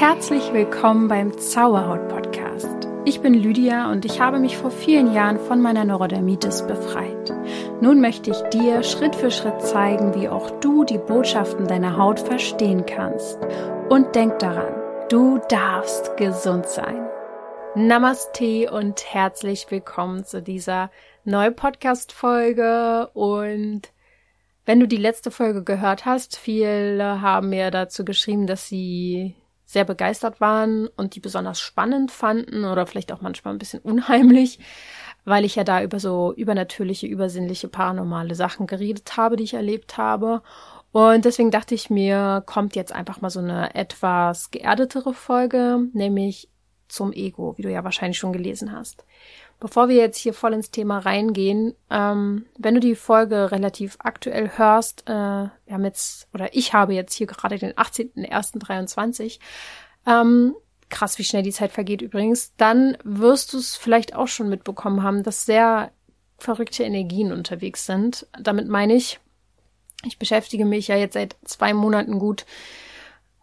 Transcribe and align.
Herzlich 0.00 0.54
willkommen 0.54 1.08
beim 1.08 1.36
Zauberhaut 1.36 2.08
Podcast. 2.08 2.88
Ich 3.04 3.20
bin 3.20 3.34
Lydia 3.34 3.92
und 3.92 4.06
ich 4.06 4.18
habe 4.18 4.38
mich 4.38 4.56
vor 4.56 4.70
vielen 4.70 5.12
Jahren 5.12 5.38
von 5.38 5.60
meiner 5.60 5.84
Neurodermitis 5.84 6.66
befreit. 6.66 7.30
Nun 7.82 8.00
möchte 8.00 8.30
ich 8.30 8.40
dir 8.44 8.82
Schritt 8.82 9.14
für 9.14 9.30
Schritt 9.30 9.60
zeigen, 9.60 10.14
wie 10.14 10.30
auch 10.30 10.58
du 10.60 10.84
die 10.84 10.96
Botschaften 10.96 11.66
deiner 11.66 11.98
Haut 11.98 12.18
verstehen 12.18 12.86
kannst. 12.86 13.38
Und 13.90 14.14
denk 14.14 14.38
daran, 14.38 14.72
du 15.10 15.38
darfst 15.50 16.16
gesund 16.16 16.64
sein. 16.64 17.06
Namaste 17.74 18.70
und 18.70 19.04
herzlich 19.04 19.66
willkommen 19.68 20.24
zu 20.24 20.40
dieser 20.40 20.90
neuen 21.24 21.54
Podcast-Folge 21.54 23.10
und 23.12 23.82
wenn 24.64 24.80
du 24.80 24.88
die 24.88 24.96
letzte 24.96 25.30
Folge 25.30 25.62
gehört 25.62 26.06
hast, 26.06 26.38
viele 26.38 27.20
haben 27.20 27.50
mir 27.50 27.70
dazu 27.70 28.06
geschrieben, 28.06 28.46
dass 28.46 28.66
sie 28.66 29.34
sehr 29.70 29.84
begeistert 29.84 30.40
waren 30.40 30.88
und 30.96 31.14
die 31.14 31.20
besonders 31.20 31.60
spannend 31.60 32.10
fanden 32.10 32.64
oder 32.64 32.86
vielleicht 32.86 33.12
auch 33.12 33.20
manchmal 33.20 33.54
ein 33.54 33.58
bisschen 33.58 33.78
unheimlich, 33.82 34.58
weil 35.24 35.44
ich 35.44 35.54
ja 35.54 35.62
da 35.62 35.80
über 35.80 36.00
so 36.00 36.34
übernatürliche, 36.34 37.06
übersinnliche, 37.06 37.68
paranormale 37.68 38.34
Sachen 38.34 38.66
geredet 38.66 39.16
habe, 39.16 39.36
die 39.36 39.44
ich 39.44 39.54
erlebt 39.54 39.96
habe. 39.96 40.42
Und 40.90 41.24
deswegen 41.24 41.52
dachte 41.52 41.76
ich 41.76 41.88
mir, 41.88 42.42
kommt 42.46 42.74
jetzt 42.74 42.92
einfach 42.92 43.20
mal 43.20 43.30
so 43.30 43.38
eine 43.38 43.76
etwas 43.76 44.50
geerdetere 44.50 45.14
Folge, 45.14 45.78
nämlich 45.92 46.48
zum 46.88 47.12
Ego, 47.12 47.54
wie 47.56 47.62
du 47.62 47.70
ja 47.70 47.84
wahrscheinlich 47.84 48.18
schon 48.18 48.32
gelesen 48.32 48.72
hast. 48.72 49.04
Bevor 49.60 49.90
wir 49.90 49.96
jetzt 49.96 50.16
hier 50.16 50.32
voll 50.32 50.54
ins 50.54 50.70
Thema 50.70 50.98
reingehen, 50.98 51.74
ähm, 51.90 52.46
wenn 52.58 52.74
du 52.74 52.80
die 52.80 52.94
Folge 52.94 53.52
relativ 53.52 53.96
aktuell 53.98 54.50
hörst, 54.56 55.02
äh, 55.06 55.12
wir 55.12 55.50
haben 55.70 55.84
jetzt, 55.84 56.28
oder 56.32 56.54
ich 56.54 56.72
habe 56.72 56.94
jetzt 56.94 57.12
hier 57.12 57.26
gerade 57.26 57.58
den 57.58 57.74
18.01.23, 57.74 59.38
ähm, 60.06 60.54
krass, 60.88 61.18
wie 61.18 61.24
schnell 61.24 61.42
die 61.42 61.52
Zeit 61.52 61.72
vergeht 61.72 62.00
übrigens, 62.00 62.54
dann 62.56 62.96
wirst 63.04 63.52
du 63.52 63.58
es 63.58 63.76
vielleicht 63.76 64.16
auch 64.16 64.28
schon 64.28 64.48
mitbekommen 64.48 65.02
haben, 65.02 65.22
dass 65.22 65.44
sehr 65.44 65.92
verrückte 66.38 66.82
Energien 66.82 67.30
unterwegs 67.30 67.84
sind. 67.84 68.26
Damit 68.40 68.66
meine 68.66 68.94
ich, 68.94 69.20
ich 70.04 70.18
beschäftige 70.18 70.64
mich 70.64 70.88
ja 70.88 70.96
jetzt 70.96 71.14
seit 71.14 71.36
zwei 71.44 71.74
Monaten 71.74 72.18
gut 72.18 72.46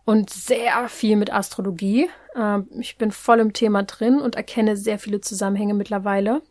und 0.03 0.29
sehr 0.29 0.89
viel 0.89 1.15
mit 1.15 1.31
Astrologie. 1.31 2.09
Ähm, 2.37 2.67
ich 2.79 2.97
bin 2.97 3.11
voll 3.11 3.39
im 3.39 3.53
Thema 3.53 3.83
drin 3.83 4.21
und 4.21 4.35
erkenne 4.35 4.77
sehr 4.77 4.99
viele 4.99 5.19
Zusammenhänge 5.21 5.73
mittlerweile. 5.73 6.41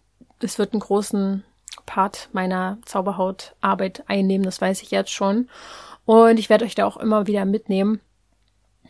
Das 0.41 0.59
wird 0.59 0.73
einen 0.73 0.81
großen 0.81 1.45
Part 1.87 2.29
meiner 2.33 2.79
Zauberhautarbeit 2.85 4.05
einnehmen, 4.09 4.45
das 4.45 4.61
weiß 4.61 4.83
ich 4.83 4.91
jetzt 4.91 5.13
schon. 5.13 5.49
Und 6.05 6.39
ich 6.39 6.51
werde 6.51 6.65
euch 6.65 6.75
da 6.75 6.85
auch 6.87 6.97
immer 6.97 7.27
wieder 7.27 7.45
mitnehmen. 7.45 8.01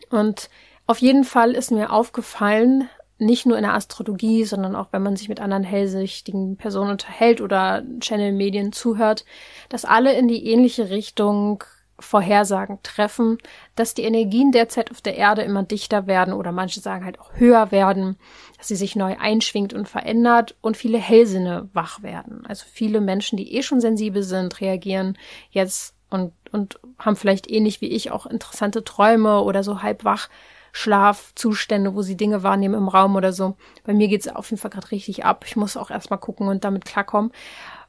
Und 0.09 0.49
auf 0.87 0.99
jeden 0.99 1.23
Fall 1.23 1.51
ist 1.51 1.71
mir 1.71 1.91
aufgefallen, 1.91 2.89
nicht 3.19 3.45
nur 3.45 3.57
in 3.57 3.63
der 3.63 3.73
Astrologie, 3.73 4.43
sondern 4.45 4.75
auch 4.75 4.87
wenn 4.91 5.01
man 5.01 5.15
sich 5.15 5.27
mit 5.27 5.39
anderen 5.39 5.63
hellsichtigen 5.63 6.55
Personen 6.55 6.91
unterhält 6.91 7.41
oder 7.41 7.83
Channel-Medien 7.99 8.71
zuhört, 8.71 9.25
dass 9.69 9.85
alle 9.85 10.13
in 10.13 10.27
die 10.27 10.45
ähnliche 10.45 10.89
Richtung 10.89 11.63
Vorhersagen 11.99 12.79
treffen, 12.83 13.37
dass 13.75 13.93
die 13.93 14.03
Energien 14.03 14.51
derzeit 14.51 14.91
auf 14.91 15.01
der 15.01 15.15
Erde 15.15 15.41
immer 15.41 15.63
dichter 15.63 16.05
werden 16.05 16.33
oder 16.33 16.51
manche 16.51 16.79
sagen 16.79 17.03
halt 17.03 17.19
auch 17.19 17.31
höher 17.33 17.71
werden, 17.71 18.17
dass 18.57 18.67
sie 18.67 18.75
sich 18.75 18.95
neu 18.95 19.15
einschwingt 19.19 19.73
und 19.73 19.89
verändert 19.89 20.55
und 20.61 20.77
viele 20.77 20.99
Hellsinne 20.99 21.69
wach 21.73 22.03
werden. 22.03 22.45
Also 22.47 22.65
viele 22.71 23.01
Menschen, 23.01 23.37
die 23.37 23.55
eh 23.55 23.63
schon 23.63 23.81
sensibel 23.81 24.21
sind, 24.21 24.61
reagieren 24.61 25.17
jetzt 25.49 25.95
und, 26.09 26.33
und 26.51 26.79
haben 26.99 27.15
vielleicht 27.15 27.49
ähnlich 27.49 27.81
wie 27.81 27.89
ich 27.89 28.11
auch 28.11 28.25
interessante 28.25 28.83
Träume 28.83 29.41
oder 29.41 29.63
so 29.63 29.81
halbwach 29.81 30.29
Schlafzustände, 30.71 31.95
wo 31.95 32.03
sie 32.03 32.15
Dinge 32.15 32.43
wahrnehmen 32.43 32.75
im 32.75 32.87
Raum 32.87 33.15
oder 33.15 33.33
so. 33.33 33.55
Bei 33.83 33.93
mir 33.93 34.07
geht's 34.07 34.27
auf 34.27 34.51
jeden 34.51 34.61
Fall 34.61 34.69
gerade 34.69 34.91
richtig 34.91 35.25
ab. 35.25 35.43
Ich 35.47 35.55
muss 35.55 35.75
auch 35.75 35.89
erstmal 35.89 36.19
gucken 36.19 36.47
und 36.47 36.63
damit 36.63 36.85
klarkommen. 36.85 37.31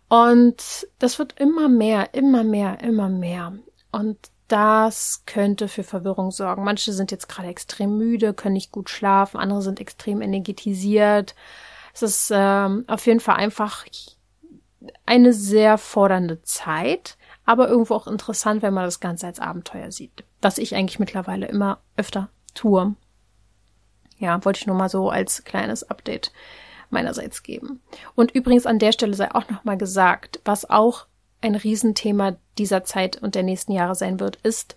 Und 0.08 0.88
das 0.98 1.18
wird 1.18 1.38
immer 1.38 1.68
mehr, 1.68 2.14
immer 2.14 2.44
mehr, 2.44 2.80
immer 2.80 3.10
mehr. 3.10 3.52
Und 3.90 4.18
das 4.48 5.24
könnte 5.26 5.68
für 5.68 5.82
Verwirrung 5.82 6.30
sorgen. 6.30 6.64
Manche 6.64 6.92
sind 6.92 7.10
jetzt 7.10 7.28
gerade 7.28 7.48
extrem 7.48 7.98
müde, 7.98 8.32
können 8.34 8.54
nicht 8.54 8.72
gut 8.72 8.88
schlafen, 8.88 9.38
andere 9.38 9.62
sind 9.62 9.80
extrem 9.80 10.22
energetisiert. 10.22 11.34
Es 11.94 12.02
ist 12.02 12.32
ähm, 12.34 12.84
auf 12.86 13.06
jeden 13.06 13.20
Fall 13.20 13.36
einfach 13.36 13.84
eine 15.04 15.32
sehr 15.32 15.78
fordernde 15.78 16.42
Zeit, 16.42 17.16
aber 17.44 17.68
irgendwo 17.68 17.94
auch 17.94 18.06
interessant, 18.06 18.62
wenn 18.62 18.74
man 18.74 18.84
das 18.84 19.00
Ganze 19.00 19.26
als 19.26 19.40
Abenteuer 19.40 19.92
sieht. 19.92 20.24
Was 20.40 20.58
ich 20.58 20.74
eigentlich 20.74 20.98
mittlerweile 20.98 21.46
immer 21.46 21.80
öfter 21.96 22.28
tue. 22.54 22.94
Ja, 24.18 24.44
wollte 24.44 24.60
ich 24.60 24.66
nur 24.66 24.76
mal 24.76 24.88
so 24.88 25.10
als 25.10 25.44
kleines 25.44 25.88
Update 25.88 26.32
meinerseits 26.90 27.42
geben. 27.42 27.80
Und 28.14 28.30
übrigens 28.30 28.66
an 28.66 28.78
der 28.78 28.92
Stelle 28.92 29.14
sei 29.14 29.34
auch 29.34 29.48
nochmal 29.50 29.76
gesagt, 29.76 30.40
was 30.44 30.68
auch 30.68 31.06
ein 31.40 31.54
Riesenthema 31.54 32.36
dieser 32.58 32.84
Zeit 32.84 33.22
und 33.22 33.34
der 33.34 33.42
nächsten 33.42 33.72
Jahre 33.72 33.94
sein 33.94 34.20
wird, 34.20 34.36
ist, 34.36 34.76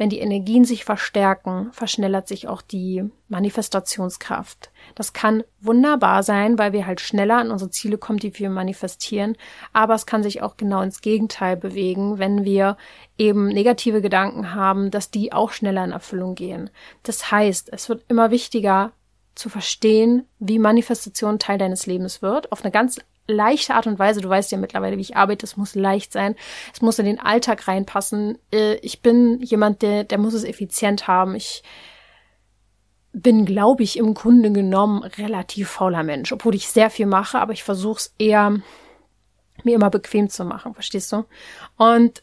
wenn 0.00 0.08
die 0.08 0.20
Energien 0.20 0.64
sich 0.64 0.86
verstärken, 0.86 1.68
verschnellert 1.72 2.26
sich 2.26 2.48
auch 2.48 2.62
die 2.62 3.04
Manifestationskraft. 3.28 4.70
Das 4.94 5.12
kann 5.12 5.44
wunderbar 5.60 6.22
sein, 6.22 6.58
weil 6.58 6.72
wir 6.72 6.86
halt 6.86 7.02
schneller 7.02 7.36
an 7.36 7.50
unsere 7.50 7.70
Ziele 7.70 7.98
kommen, 7.98 8.18
die 8.18 8.38
wir 8.38 8.48
manifestieren. 8.48 9.36
Aber 9.74 9.94
es 9.94 10.06
kann 10.06 10.22
sich 10.22 10.40
auch 10.40 10.56
genau 10.56 10.80
ins 10.80 11.02
Gegenteil 11.02 11.54
bewegen, 11.58 12.18
wenn 12.18 12.46
wir 12.46 12.78
eben 13.18 13.48
negative 13.48 14.00
Gedanken 14.00 14.54
haben, 14.54 14.90
dass 14.90 15.10
die 15.10 15.34
auch 15.34 15.52
schneller 15.52 15.84
in 15.84 15.92
Erfüllung 15.92 16.34
gehen. 16.34 16.70
Das 17.02 17.30
heißt, 17.30 17.70
es 17.70 17.90
wird 17.90 18.02
immer 18.08 18.30
wichtiger, 18.30 18.92
zu 19.34 19.48
verstehen, 19.48 20.26
wie 20.38 20.58
Manifestation 20.58 21.38
Teil 21.38 21.56
deines 21.56 21.86
Lebens 21.86 22.20
wird, 22.20 22.52
auf 22.52 22.62
eine 22.62 22.70
ganz 22.70 23.00
leichte 23.26 23.74
Art 23.74 23.86
und 23.86 23.98
Weise. 23.98 24.20
Du 24.20 24.28
weißt 24.28 24.52
ja 24.52 24.58
mittlerweile, 24.58 24.96
wie 24.96 25.02
ich 25.02 25.16
arbeite. 25.16 25.46
Es 25.46 25.56
muss 25.56 25.74
leicht 25.74 26.12
sein. 26.12 26.34
Es 26.72 26.80
muss 26.80 26.98
in 26.98 27.06
den 27.06 27.20
Alltag 27.20 27.68
reinpassen. 27.68 28.38
Äh, 28.52 28.74
ich 28.76 29.02
bin 29.02 29.40
jemand, 29.40 29.82
der, 29.82 30.04
der 30.04 30.18
muss 30.18 30.34
es 30.34 30.44
effizient 30.44 31.06
haben. 31.06 31.34
Ich 31.34 31.62
bin, 33.12 33.44
glaube 33.44 33.82
ich, 33.82 33.98
im 33.98 34.14
Grunde 34.14 34.52
genommen 34.52 35.02
relativ 35.02 35.68
fauler 35.70 36.02
Mensch, 36.02 36.32
obwohl 36.32 36.54
ich 36.54 36.68
sehr 36.68 36.90
viel 36.90 37.06
mache, 37.06 37.38
aber 37.40 37.52
ich 37.52 37.64
versuche 37.64 37.98
es 37.98 38.14
eher 38.18 38.60
mir 39.64 39.74
immer 39.74 39.90
bequem 39.90 40.28
zu 40.28 40.44
machen, 40.44 40.74
verstehst 40.74 41.12
du? 41.12 41.24
Und 41.76 42.22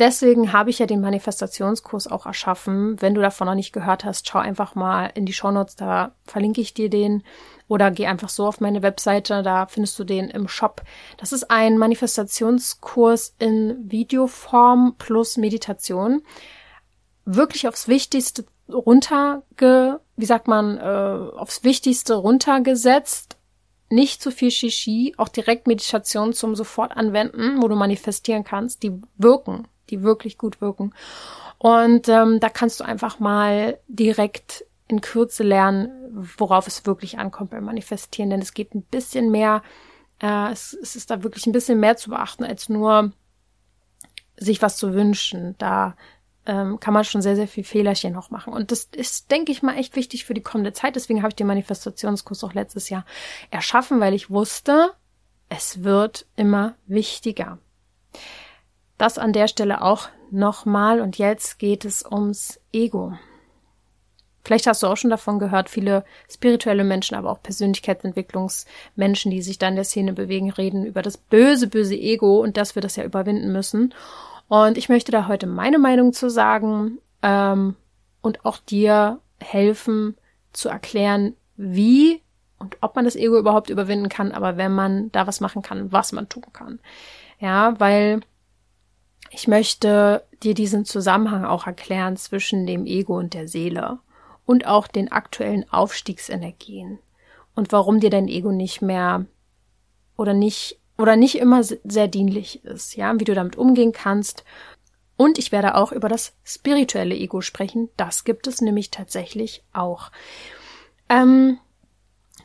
deswegen 0.00 0.52
habe 0.52 0.70
ich 0.70 0.78
ja 0.78 0.86
den 0.86 1.00
Manifestationskurs 1.00 2.08
auch 2.08 2.26
erschaffen. 2.26 3.00
Wenn 3.00 3.14
du 3.14 3.20
davon 3.20 3.46
noch 3.46 3.54
nicht 3.54 3.72
gehört 3.72 4.04
hast, 4.04 4.28
schau 4.28 4.38
einfach 4.38 4.74
mal 4.74 5.06
in 5.14 5.26
die 5.26 5.32
Shownotes, 5.32 5.76
da 5.76 6.12
verlinke 6.24 6.60
ich 6.60 6.74
dir 6.74 6.90
den. 6.90 7.22
Oder 7.68 7.92
geh 7.92 8.06
einfach 8.06 8.30
so 8.30 8.46
auf 8.46 8.60
meine 8.60 8.82
Webseite, 8.82 9.42
da 9.44 9.66
findest 9.66 9.96
du 9.98 10.04
den 10.04 10.28
im 10.28 10.48
Shop. 10.48 10.82
Das 11.18 11.32
ist 11.32 11.50
ein 11.50 11.78
Manifestationskurs 11.78 13.36
in 13.38 13.90
Videoform 13.90 14.96
plus 14.98 15.36
Meditation. 15.36 16.22
Wirklich 17.24 17.68
aufs 17.68 17.86
Wichtigste 17.86 18.44
runterge, 18.68 20.00
wie 20.16 20.26
sagt 20.26 20.48
man, 20.48 20.78
äh, 20.78 21.36
aufs 21.36 21.62
Wichtigste 21.62 22.14
runtergesetzt. 22.14 23.36
Nicht 23.88 24.22
zu 24.22 24.30
viel 24.30 24.50
Shishi, 24.50 25.14
auch 25.16 25.28
direkt 25.28 25.66
Meditation 25.66 26.32
zum 26.32 26.56
sofort 26.56 26.96
anwenden, 26.96 27.60
wo 27.60 27.68
du 27.68 27.76
manifestieren 27.76 28.44
kannst. 28.44 28.82
Die 28.82 29.00
wirken, 29.16 29.66
die 29.90 30.02
wirklich 30.02 30.38
gut 30.38 30.60
wirken. 30.60 30.94
Und 31.58 32.08
ähm, 32.08 32.40
da 32.40 32.48
kannst 32.48 32.80
du 32.80 32.84
einfach 32.84 33.18
mal 33.18 33.78
direkt 33.88 34.64
in 34.88 35.00
Kürze 35.00 35.42
lernen, 35.42 35.90
worauf 36.38 36.66
es 36.66 36.86
wirklich 36.86 37.18
ankommt 37.18 37.50
beim 37.50 37.64
Manifestieren, 37.64 38.30
denn 38.30 38.40
es 38.40 38.54
geht 38.54 38.74
ein 38.74 38.82
bisschen 38.82 39.30
mehr, 39.30 39.62
äh, 40.20 40.50
es, 40.52 40.72
es 40.72 40.96
ist 40.96 41.10
da 41.10 41.22
wirklich 41.22 41.46
ein 41.46 41.52
bisschen 41.52 41.78
mehr 41.78 41.96
zu 41.96 42.10
beachten, 42.10 42.44
als 42.44 42.68
nur 42.68 43.12
sich 44.36 44.62
was 44.62 44.76
zu 44.76 44.94
wünschen. 44.94 45.54
Da 45.58 45.96
ähm, 46.46 46.80
kann 46.80 46.94
man 46.94 47.04
schon 47.04 47.22
sehr, 47.22 47.36
sehr 47.36 47.48
viel 47.48 47.64
Fehlerchen 47.64 48.12
noch 48.12 48.30
machen. 48.30 48.52
Und 48.52 48.72
das 48.72 48.84
ist, 48.84 49.30
denke 49.30 49.52
ich 49.52 49.62
mal, 49.62 49.76
echt 49.76 49.96
wichtig 49.96 50.24
für 50.24 50.34
die 50.34 50.42
kommende 50.42 50.72
Zeit. 50.72 50.96
Deswegen 50.96 51.20
habe 51.20 51.28
ich 51.28 51.36
den 51.36 51.46
Manifestationskurs 51.46 52.42
auch 52.42 52.54
letztes 52.54 52.88
Jahr 52.88 53.04
erschaffen, 53.50 54.00
weil 54.00 54.14
ich 54.14 54.30
wusste, 54.30 54.92
es 55.48 55.84
wird 55.84 56.26
immer 56.36 56.74
wichtiger. 56.86 57.58
Das 59.00 59.16
an 59.16 59.32
der 59.32 59.48
Stelle 59.48 59.80
auch 59.80 60.10
nochmal. 60.30 61.00
Und 61.00 61.16
jetzt 61.16 61.58
geht 61.58 61.86
es 61.86 62.04
ums 62.04 62.60
Ego. 62.70 63.14
Vielleicht 64.44 64.66
hast 64.66 64.82
du 64.82 64.88
auch 64.88 64.98
schon 64.98 65.08
davon 65.08 65.38
gehört, 65.38 65.70
viele 65.70 66.04
spirituelle 66.30 66.84
Menschen, 66.84 67.14
aber 67.14 67.30
auch 67.30 67.42
Persönlichkeitsentwicklungsmenschen, 67.42 69.30
die 69.30 69.40
sich 69.40 69.56
da 69.56 69.68
in 69.68 69.76
der 69.76 69.84
Szene 69.84 70.12
bewegen, 70.12 70.50
reden 70.50 70.84
über 70.84 71.00
das 71.00 71.16
böse, 71.16 71.66
böse 71.66 71.94
Ego 71.94 72.42
und 72.42 72.58
dass 72.58 72.74
wir 72.74 72.82
das 72.82 72.96
ja 72.96 73.04
überwinden 73.04 73.52
müssen. 73.52 73.94
Und 74.48 74.76
ich 74.76 74.90
möchte 74.90 75.12
da 75.12 75.28
heute 75.28 75.46
meine 75.46 75.78
Meinung 75.78 76.12
zu 76.12 76.28
sagen 76.28 76.98
ähm, 77.22 77.76
und 78.20 78.44
auch 78.44 78.58
dir 78.58 79.18
helfen 79.40 80.14
zu 80.52 80.68
erklären, 80.68 81.36
wie 81.56 82.20
und 82.58 82.76
ob 82.82 82.96
man 82.96 83.06
das 83.06 83.16
Ego 83.16 83.38
überhaupt 83.38 83.70
überwinden 83.70 84.10
kann, 84.10 84.32
aber 84.32 84.58
wenn 84.58 84.74
man 84.74 85.10
da 85.12 85.26
was 85.26 85.40
machen 85.40 85.62
kann, 85.62 85.90
was 85.90 86.12
man 86.12 86.28
tun 86.28 86.44
kann. 86.52 86.80
Ja, 87.38 87.80
weil 87.80 88.20
ich 89.30 89.48
möchte 89.48 90.24
dir 90.42 90.54
diesen 90.54 90.84
Zusammenhang 90.84 91.44
auch 91.44 91.66
erklären 91.66 92.16
zwischen 92.16 92.66
dem 92.66 92.84
Ego 92.84 93.16
und 93.16 93.34
der 93.34 93.48
Seele 93.48 94.00
und 94.44 94.66
auch 94.66 94.88
den 94.88 95.12
aktuellen 95.12 95.70
Aufstiegsenergien 95.72 96.98
und 97.54 97.72
warum 97.72 98.00
dir 98.00 98.10
dein 98.10 98.28
Ego 98.28 98.52
nicht 98.52 98.82
mehr 98.82 99.26
oder 100.16 100.34
nicht 100.34 100.78
oder 100.98 101.16
nicht 101.16 101.38
immer 101.38 101.62
sehr 101.62 102.08
dienlich 102.08 102.64
ist, 102.64 102.96
ja, 102.96 103.18
wie 103.18 103.24
du 103.24 103.34
damit 103.34 103.56
umgehen 103.56 103.92
kannst. 103.92 104.44
Und 105.16 105.38
ich 105.38 105.50
werde 105.52 105.74
auch 105.74 105.92
über 105.92 106.08
das 106.08 106.34
spirituelle 106.44 107.14
Ego 107.14 107.40
sprechen. 107.40 107.88
Das 107.96 108.24
gibt 108.24 108.46
es 108.46 108.60
nämlich 108.60 108.90
tatsächlich 108.90 109.62
auch. 109.72 110.10
Ähm, 111.08 111.58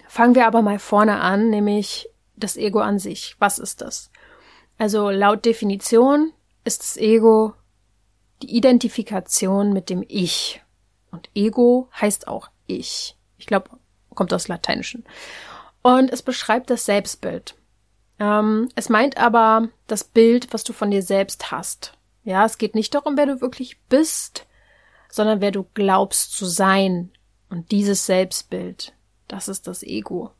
fangen 0.07 0.35
wir 0.35 0.47
aber 0.47 0.61
mal 0.61 0.79
vorne 0.79 1.19
an, 1.19 1.49
nämlich 1.49 2.09
das 2.37 2.55
Ego 2.55 2.79
an 2.79 2.99
sich. 2.99 3.35
Was 3.39 3.59
ist 3.59 3.81
das? 3.81 4.09
Also 4.77 5.09
laut 5.09 5.45
Definition 5.45 6.31
ist 6.65 6.81
das 6.81 6.97
Ego 6.97 7.53
die 8.41 8.55
Identifikation 8.55 9.71
mit 9.71 9.89
dem 9.89 10.03
Ich. 10.07 10.61
Und 11.11 11.29
Ego 11.33 11.89
heißt 11.99 12.27
auch 12.27 12.49
Ich. 12.67 13.15
Ich 13.37 13.45
glaube, 13.45 13.69
kommt 14.13 14.33
aus 14.33 14.47
Lateinischen. 14.47 15.05
Und 15.81 16.11
es 16.11 16.21
beschreibt 16.21 16.69
das 16.69 16.85
Selbstbild. 16.85 17.55
Ähm, 18.19 18.69
es 18.75 18.89
meint 18.89 19.17
aber 19.17 19.69
das 19.87 20.03
Bild, 20.03 20.53
was 20.53 20.63
du 20.63 20.73
von 20.73 20.91
dir 20.91 21.03
selbst 21.03 21.51
hast. 21.51 21.93
Ja, 22.23 22.45
es 22.45 22.57
geht 22.57 22.75
nicht 22.75 22.95
darum, 22.95 23.17
wer 23.17 23.27
du 23.27 23.41
wirklich 23.41 23.79
bist, 23.83 24.47
sondern 25.09 25.41
wer 25.41 25.51
du 25.51 25.65
glaubst 25.73 26.33
zu 26.33 26.45
sein. 26.45 27.11
Und 27.49 27.71
dieses 27.71 28.05
Selbstbild, 28.05 28.93
das 29.27 29.47
ist 29.47 29.67
das 29.67 29.83
Ego. 29.83 30.31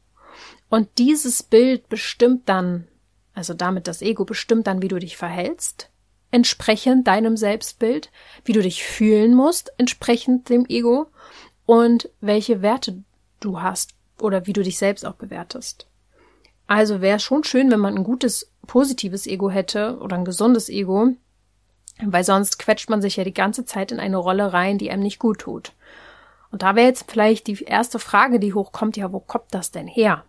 Und 0.69 0.89
dieses 0.97 1.43
Bild 1.43 1.87
bestimmt 1.89 2.49
dann, 2.49 2.87
also 3.33 3.53
damit 3.53 3.87
das 3.87 4.01
Ego 4.01 4.25
bestimmt 4.25 4.67
dann, 4.67 4.81
wie 4.81 4.87
du 4.87 4.97
dich 4.97 5.15
verhältst, 5.15 5.91
entsprechend 6.31 7.07
deinem 7.07 7.37
Selbstbild, 7.37 8.11
wie 8.43 8.53
du 8.53 8.61
dich 8.61 8.83
fühlen 8.83 9.33
musst, 9.33 9.73
entsprechend 9.77 10.49
dem 10.49 10.65
Ego 10.67 11.07
und 11.65 12.09
welche 12.21 12.61
Werte 12.61 13.03
du 13.39 13.61
hast 13.61 13.93
oder 14.21 14.45
wie 14.47 14.53
du 14.53 14.63
dich 14.63 14.77
selbst 14.77 15.05
auch 15.05 15.15
bewertest. 15.15 15.87
Also 16.67 17.01
wäre 17.01 17.19
schon 17.19 17.43
schön, 17.43 17.69
wenn 17.71 17.79
man 17.79 17.95
ein 17.95 18.03
gutes, 18.03 18.51
positives 18.65 19.27
Ego 19.27 19.49
hätte 19.49 19.99
oder 19.99 20.15
ein 20.15 20.25
gesundes 20.25 20.69
Ego, 20.69 21.09
weil 22.03 22.23
sonst 22.23 22.59
quetscht 22.59 22.89
man 22.89 23.01
sich 23.01 23.15
ja 23.17 23.23
die 23.23 23.33
ganze 23.33 23.65
Zeit 23.65 23.91
in 23.91 23.99
eine 23.99 24.17
Rolle 24.17 24.51
rein, 24.51 24.77
die 24.77 24.89
einem 24.89 25.03
nicht 25.03 25.19
gut 25.19 25.39
tut. 25.39 25.73
Und 26.51 26.61
da 26.61 26.75
wäre 26.75 26.87
jetzt 26.87 27.09
vielleicht 27.09 27.47
die 27.47 27.63
erste 27.63 27.99
Frage, 27.99 28.39
die 28.39 28.53
hochkommt, 28.53 28.97
ja, 28.97 29.11
wo 29.11 29.19
kommt 29.19 29.45
das 29.51 29.71
denn 29.71 29.87
her? 29.87 30.23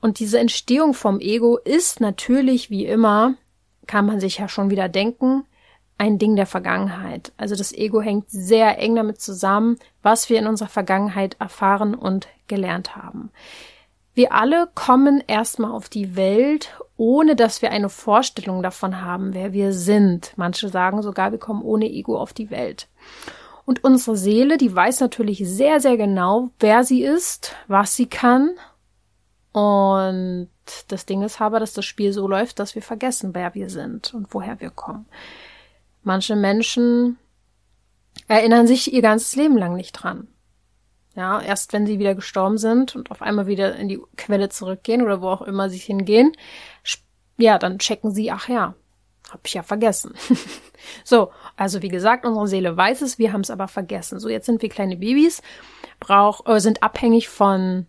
Und 0.00 0.18
diese 0.18 0.38
Entstehung 0.38 0.94
vom 0.94 1.20
Ego 1.20 1.58
ist 1.58 2.00
natürlich, 2.00 2.70
wie 2.70 2.86
immer, 2.86 3.34
kann 3.86 4.06
man 4.06 4.20
sich 4.20 4.38
ja 4.38 4.48
schon 4.48 4.70
wieder 4.70 4.88
denken, 4.88 5.44
ein 5.98 6.18
Ding 6.18 6.36
der 6.36 6.46
Vergangenheit. 6.46 7.32
Also 7.36 7.54
das 7.54 7.72
Ego 7.72 8.00
hängt 8.00 8.30
sehr 8.30 8.78
eng 8.78 8.96
damit 8.96 9.20
zusammen, 9.20 9.78
was 10.02 10.28
wir 10.28 10.38
in 10.38 10.46
unserer 10.46 10.68
Vergangenheit 10.68 11.36
erfahren 11.38 11.94
und 11.94 12.28
gelernt 12.48 12.96
haben. 12.96 13.30
Wir 14.14 14.32
alle 14.32 14.68
kommen 14.74 15.22
erstmal 15.26 15.70
auf 15.70 15.88
die 15.88 16.16
Welt, 16.16 16.76
ohne 16.96 17.34
dass 17.34 17.62
wir 17.62 17.70
eine 17.70 17.88
Vorstellung 17.88 18.62
davon 18.62 19.00
haben, 19.00 19.32
wer 19.32 19.52
wir 19.52 19.72
sind. 19.72 20.32
Manche 20.36 20.68
sagen 20.68 21.02
sogar, 21.02 21.32
wir 21.32 21.38
kommen 21.38 21.62
ohne 21.62 21.90
Ego 21.90 22.18
auf 22.18 22.32
die 22.32 22.50
Welt. 22.50 22.88
Und 23.64 23.84
unsere 23.84 24.16
Seele, 24.16 24.58
die 24.58 24.74
weiß 24.74 25.00
natürlich 25.00 25.38
sehr, 25.48 25.80
sehr 25.80 25.96
genau, 25.96 26.50
wer 26.58 26.84
sie 26.84 27.02
ist, 27.02 27.54
was 27.68 27.94
sie 27.94 28.06
kann. 28.06 28.50
Und 29.52 30.48
das 30.88 31.06
Ding 31.06 31.22
ist 31.22 31.40
aber, 31.40 31.60
dass 31.60 31.72
das 31.72 31.84
Spiel 31.84 32.12
so 32.12 32.28
läuft, 32.28 32.58
dass 32.58 32.74
wir 32.74 32.82
vergessen, 32.82 33.34
wer 33.34 33.54
wir 33.54 33.68
sind 33.68 34.14
und 34.14 34.32
woher 34.32 34.60
wir 34.60 34.70
kommen. 34.70 35.06
Manche 36.02 36.36
Menschen 36.36 37.18
erinnern 38.28 38.66
sich 38.66 38.92
ihr 38.92 39.02
ganzes 39.02 39.36
Leben 39.36 39.56
lang 39.56 39.74
nicht 39.74 39.92
dran. 39.92 40.28
Ja, 41.14 41.40
erst 41.40 41.72
wenn 41.72 41.86
sie 41.86 41.98
wieder 41.98 42.14
gestorben 42.14 42.56
sind 42.56 42.96
und 42.96 43.10
auf 43.10 43.20
einmal 43.20 43.46
wieder 43.46 43.76
in 43.76 43.88
die 43.88 44.00
Quelle 44.16 44.48
zurückgehen 44.48 45.02
oder 45.02 45.20
wo 45.20 45.28
auch 45.28 45.42
immer 45.42 45.68
sie 45.68 45.78
hingehen, 45.78 46.32
ja, 47.36 47.58
dann 47.58 47.78
checken 47.78 48.12
sie, 48.12 48.30
ach 48.30 48.48
ja, 48.48 48.74
hab 49.30 49.46
ich 49.46 49.54
ja 49.54 49.62
vergessen. 49.62 50.14
so, 51.04 51.30
also 51.56 51.82
wie 51.82 51.88
gesagt, 51.88 52.24
unsere 52.24 52.48
Seele 52.48 52.76
weiß 52.76 53.02
es, 53.02 53.18
wir 53.18 53.32
haben 53.32 53.42
es 53.42 53.50
aber 53.50 53.68
vergessen. 53.68 54.20
So, 54.20 54.28
jetzt 54.28 54.46
sind 54.46 54.62
wir 54.62 54.68
kleine 54.68 54.96
Babys, 54.96 55.42
brauch, 56.00 56.46
äh, 56.46 56.60
sind 56.60 56.82
abhängig 56.82 57.28
von 57.28 57.86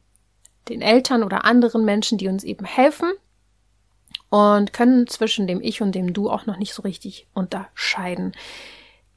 den 0.70 0.82
Eltern 0.82 1.24
oder 1.24 1.46
anderen 1.46 1.86
Menschen, 1.86 2.18
die 2.18 2.28
uns 2.28 2.44
eben 2.44 2.66
helfen 2.66 3.12
und 4.30 4.74
können 4.74 5.08
zwischen 5.08 5.48
dem 5.48 5.62
Ich 5.62 5.82
und 5.82 5.94
dem 5.94 6.14
Du 6.14 6.30
auch 6.30 6.46
noch 6.46 6.58
nicht 6.58 6.74
so 6.74 6.82
richtig 6.82 7.28
unterscheiden. 7.34 8.34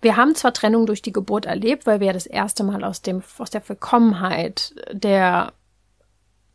Wir 0.02 0.16
haben 0.16 0.34
zwar 0.34 0.52
Trennung 0.52 0.86
durch 0.86 1.02
die 1.02 1.12
Geburt 1.12 1.46
erlebt, 1.46 1.86
weil 1.86 2.00
wir 2.00 2.08
ja 2.08 2.12
das 2.12 2.26
erste 2.26 2.64
Mal 2.64 2.84
aus 2.84 3.02
dem, 3.02 3.22
aus 3.38 3.50
der 3.50 3.62
Vollkommenheit 3.62 4.74
der, 4.92 5.52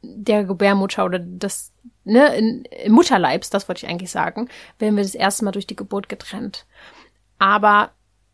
der 0.03 0.43
Gebärmutter 0.43 1.05
oder 1.05 1.19
des, 1.19 1.71
ne, 2.03 2.35
in, 2.35 2.65
im 2.65 2.93
Mutterleibs, 2.93 3.49
das 3.49 3.67
wollte 3.67 3.85
ich 3.85 3.91
eigentlich 3.91 4.11
sagen, 4.11 4.47
werden 4.77 4.95
wir 4.95 5.03
das 5.03 5.15
erste 5.15 5.43
Mal 5.43 5.51
durch 5.51 5.67
die 5.67 5.75
Geburt 5.75 6.07
getrennt. 6.07 6.65
Aber 7.39 7.91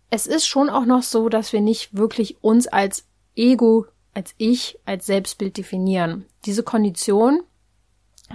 es 0.09 0.27
ist 0.27 0.45
schon 0.45 0.69
auch 0.69 0.85
noch 0.85 1.03
so, 1.03 1.29
dass 1.29 1.53
wir 1.53 1.61
nicht 1.61 1.95
wirklich 1.95 2.43
uns 2.43 2.67
als 2.67 3.07
Ego, 3.35 3.85
als 4.17 4.33
Ich, 4.37 4.79
als 4.83 5.05
Selbstbild 5.05 5.57
definieren. 5.57 6.25
Diese 6.45 6.63
Kondition, 6.63 7.43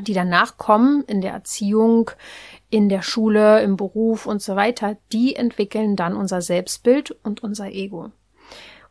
die 0.00 0.14
danach 0.14 0.56
kommen 0.56 1.02
in 1.08 1.20
der 1.20 1.32
Erziehung, 1.32 2.12
in 2.70 2.88
der 2.88 3.02
Schule, 3.02 3.61
im 3.62 3.76
Beruf 3.76 4.26
und 4.26 4.40
so 4.40 4.55
weiter, 4.55 4.96
die 5.12 5.34
entwickeln 5.34 5.96
dann 5.96 6.14
unser 6.14 6.40
Selbstbild 6.40 7.11
und 7.25 7.43
unser 7.43 7.67
Ego. 7.67 8.12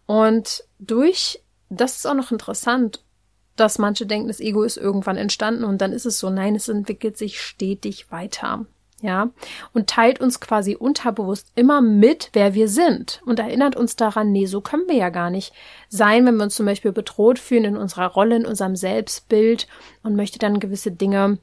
Und 0.05 0.65
durch, 0.79 1.41
das 1.69 1.95
ist 1.95 2.05
auch 2.05 2.13
noch 2.13 2.31
interessant, 2.31 3.01
dass 3.55 3.79
manche 3.79 4.05
denken, 4.05 4.27
das 4.27 4.41
Ego 4.41 4.63
ist 4.63 4.75
irgendwann 4.75 5.15
entstanden 5.17 5.63
und 5.63 5.81
dann 5.81 5.93
ist 5.93 6.05
es 6.05 6.19
so, 6.19 6.29
nein, 6.29 6.55
es 6.55 6.67
entwickelt 6.67 7.17
sich 7.17 7.39
stetig 7.39 8.11
weiter 8.11 8.65
ja, 9.01 9.29
und 9.73 9.87
teilt 9.87 10.21
uns 10.21 10.39
quasi 10.39 10.75
unterbewusst 10.75 11.51
immer 11.55 11.81
mit, 11.81 12.29
wer 12.33 12.53
wir 12.53 12.67
sind 12.67 13.21
und 13.25 13.39
erinnert 13.39 13.75
uns 13.75 13.95
daran, 13.95 14.31
nee, 14.31 14.45
so 14.45 14.61
können 14.61 14.87
wir 14.87 14.95
ja 14.95 15.09
gar 15.09 15.29
nicht 15.29 15.53
sein, 15.89 16.25
wenn 16.25 16.35
wir 16.35 16.43
uns 16.43 16.55
zum 16.55 16.65
Beispiel 16.65 16.91
bedroht 16.91 17.39
fühlen 17.39 17.65
in 17.65 17.77
unserer 17.77 18.07
Rolle, 18.07 18.35
in 18.35 18.45
unserem 18.45 18.75
Selbstbild 18.75 19.67
und 20.03 20.15
möchte 20.15 20.39
dann 20.39 20.59
gewisse 20.59 20.91
Dinge, 20.91 21.39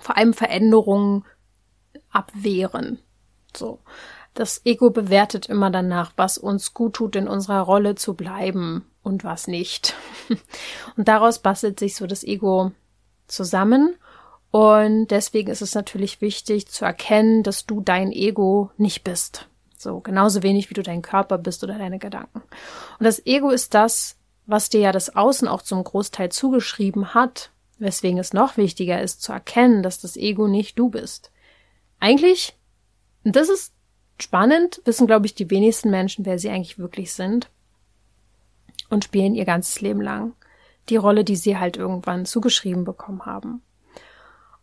vor 0.00 0.16
allem 0.16 0.32
Veränderungen 0.32 1.24
abwehren. 2.10 2.98
So. 3.56 3.80
Das 4.34 4.64
Ego 4.64 4.90
bewertet 4.90 5.46
immer 5.46 5.70
danach, 5.70 6.12
was 6.16 6.38
uns 6.38 6.72
gut 6.72 6.94
tut, 6.94 7.16
in 7.16 7.26
unserer 7.26 7.62
Rolle 7.62 7.96
zu 7.96 8.14
bleiben 8.14 8.84
und 9.02 9.24
was 9.24 9.48
nicht. 9.48 9.96
Und 10.96 11.08
daraus 11.08 11.40
bastelt 11.40 11.80
sich 11.80 11.96
so 11.96 12.06
das 12.06 12.22
Ego 12.22 12.72
zusammen 13.26 13.96
und 14.50 15.08
deswegen 15.08 15.50
ist 15.50 15.62
es 15.62 15.74
natürlich 15.74 16.20
wichtig 16.20 16.68
zu 16.68 16.84
erkennen, 16.84 17.42
dass 17.42 17.66
du 17.66 17.80
dein 17.80 18.12
Ego 18.12 18.70
nicht 18.76 19.04
bist. 19.04 19.48
So, 19.76 20.00
genauso 20.00 20.42
wenig 20.42 20.70
wie 20.70 20.74
du 20.74 20.82
dein 20.82 21.02
Körper 21.02 21.38
bist 21.38 21.62
oder 21.62 21.78
deine 21.78 21.98
Gedanken. 21.98 22.42
Und 22.98 23.04
das 23.04 23.24
Ego 23.26 23.50
ist 23.50 23.74
das, 23.74 24.16
was 24.46 24.70
dir 24.70 24.80
ja 24.80 24.92
das 24.92 25.14
Außen 25.14 25.46
auch 25.46 25.62
zum 25.62 25.84
Großteil 25.84 26.32
zugeschrieben 26.32 27.14
hat, 27.14 27.52
weswegen 27.78 28.18
es 28.18 28.32
noch 28.32 28.56
wichtiger 28.56 29.00
ist 29.00 29.22
zu 29.22 29.32
erkennen, 29.32 29.82
dass 29.82 30.00
das 30.00 30.16
Ego 30.16 30.48
nicht 30.48 30.78
du 30.78 30.88
bist. 30.88 31.30
Eigentlich, 32.00 32.56
das 33.22 33.48
ist 33.48 33.72
spannend, 34.18 34.80
wissen, 34.84 35.06
glaube 35.06 35.26
ich, 35.26 35.34
die 35.34 35.50
wenigsten 35.50 35.90
Menschen, 35.90 36.24
wer 36.24 36.38
sie 36.38 36.48
eigentlich 36.48 36.78
wirklich 36.78 37.12
sind 37.12 37.50
und 38.88 39.04
spielen 39.04 39.34
ihr 39.34 39.44
ganzes 39.44 39.80
Leben 39.80 40.00
lang 40.00 40.34
die 40.88 40.96
Rolle, 40.96 41.22
die 41.22 41.36
sie 41.36 41.58
halt 41.58 41.76
irgendwann 41.76 42.24
zugeschrieben 42.24 42.84
bekommen 42.84 43.26
haben. 43.26 43.62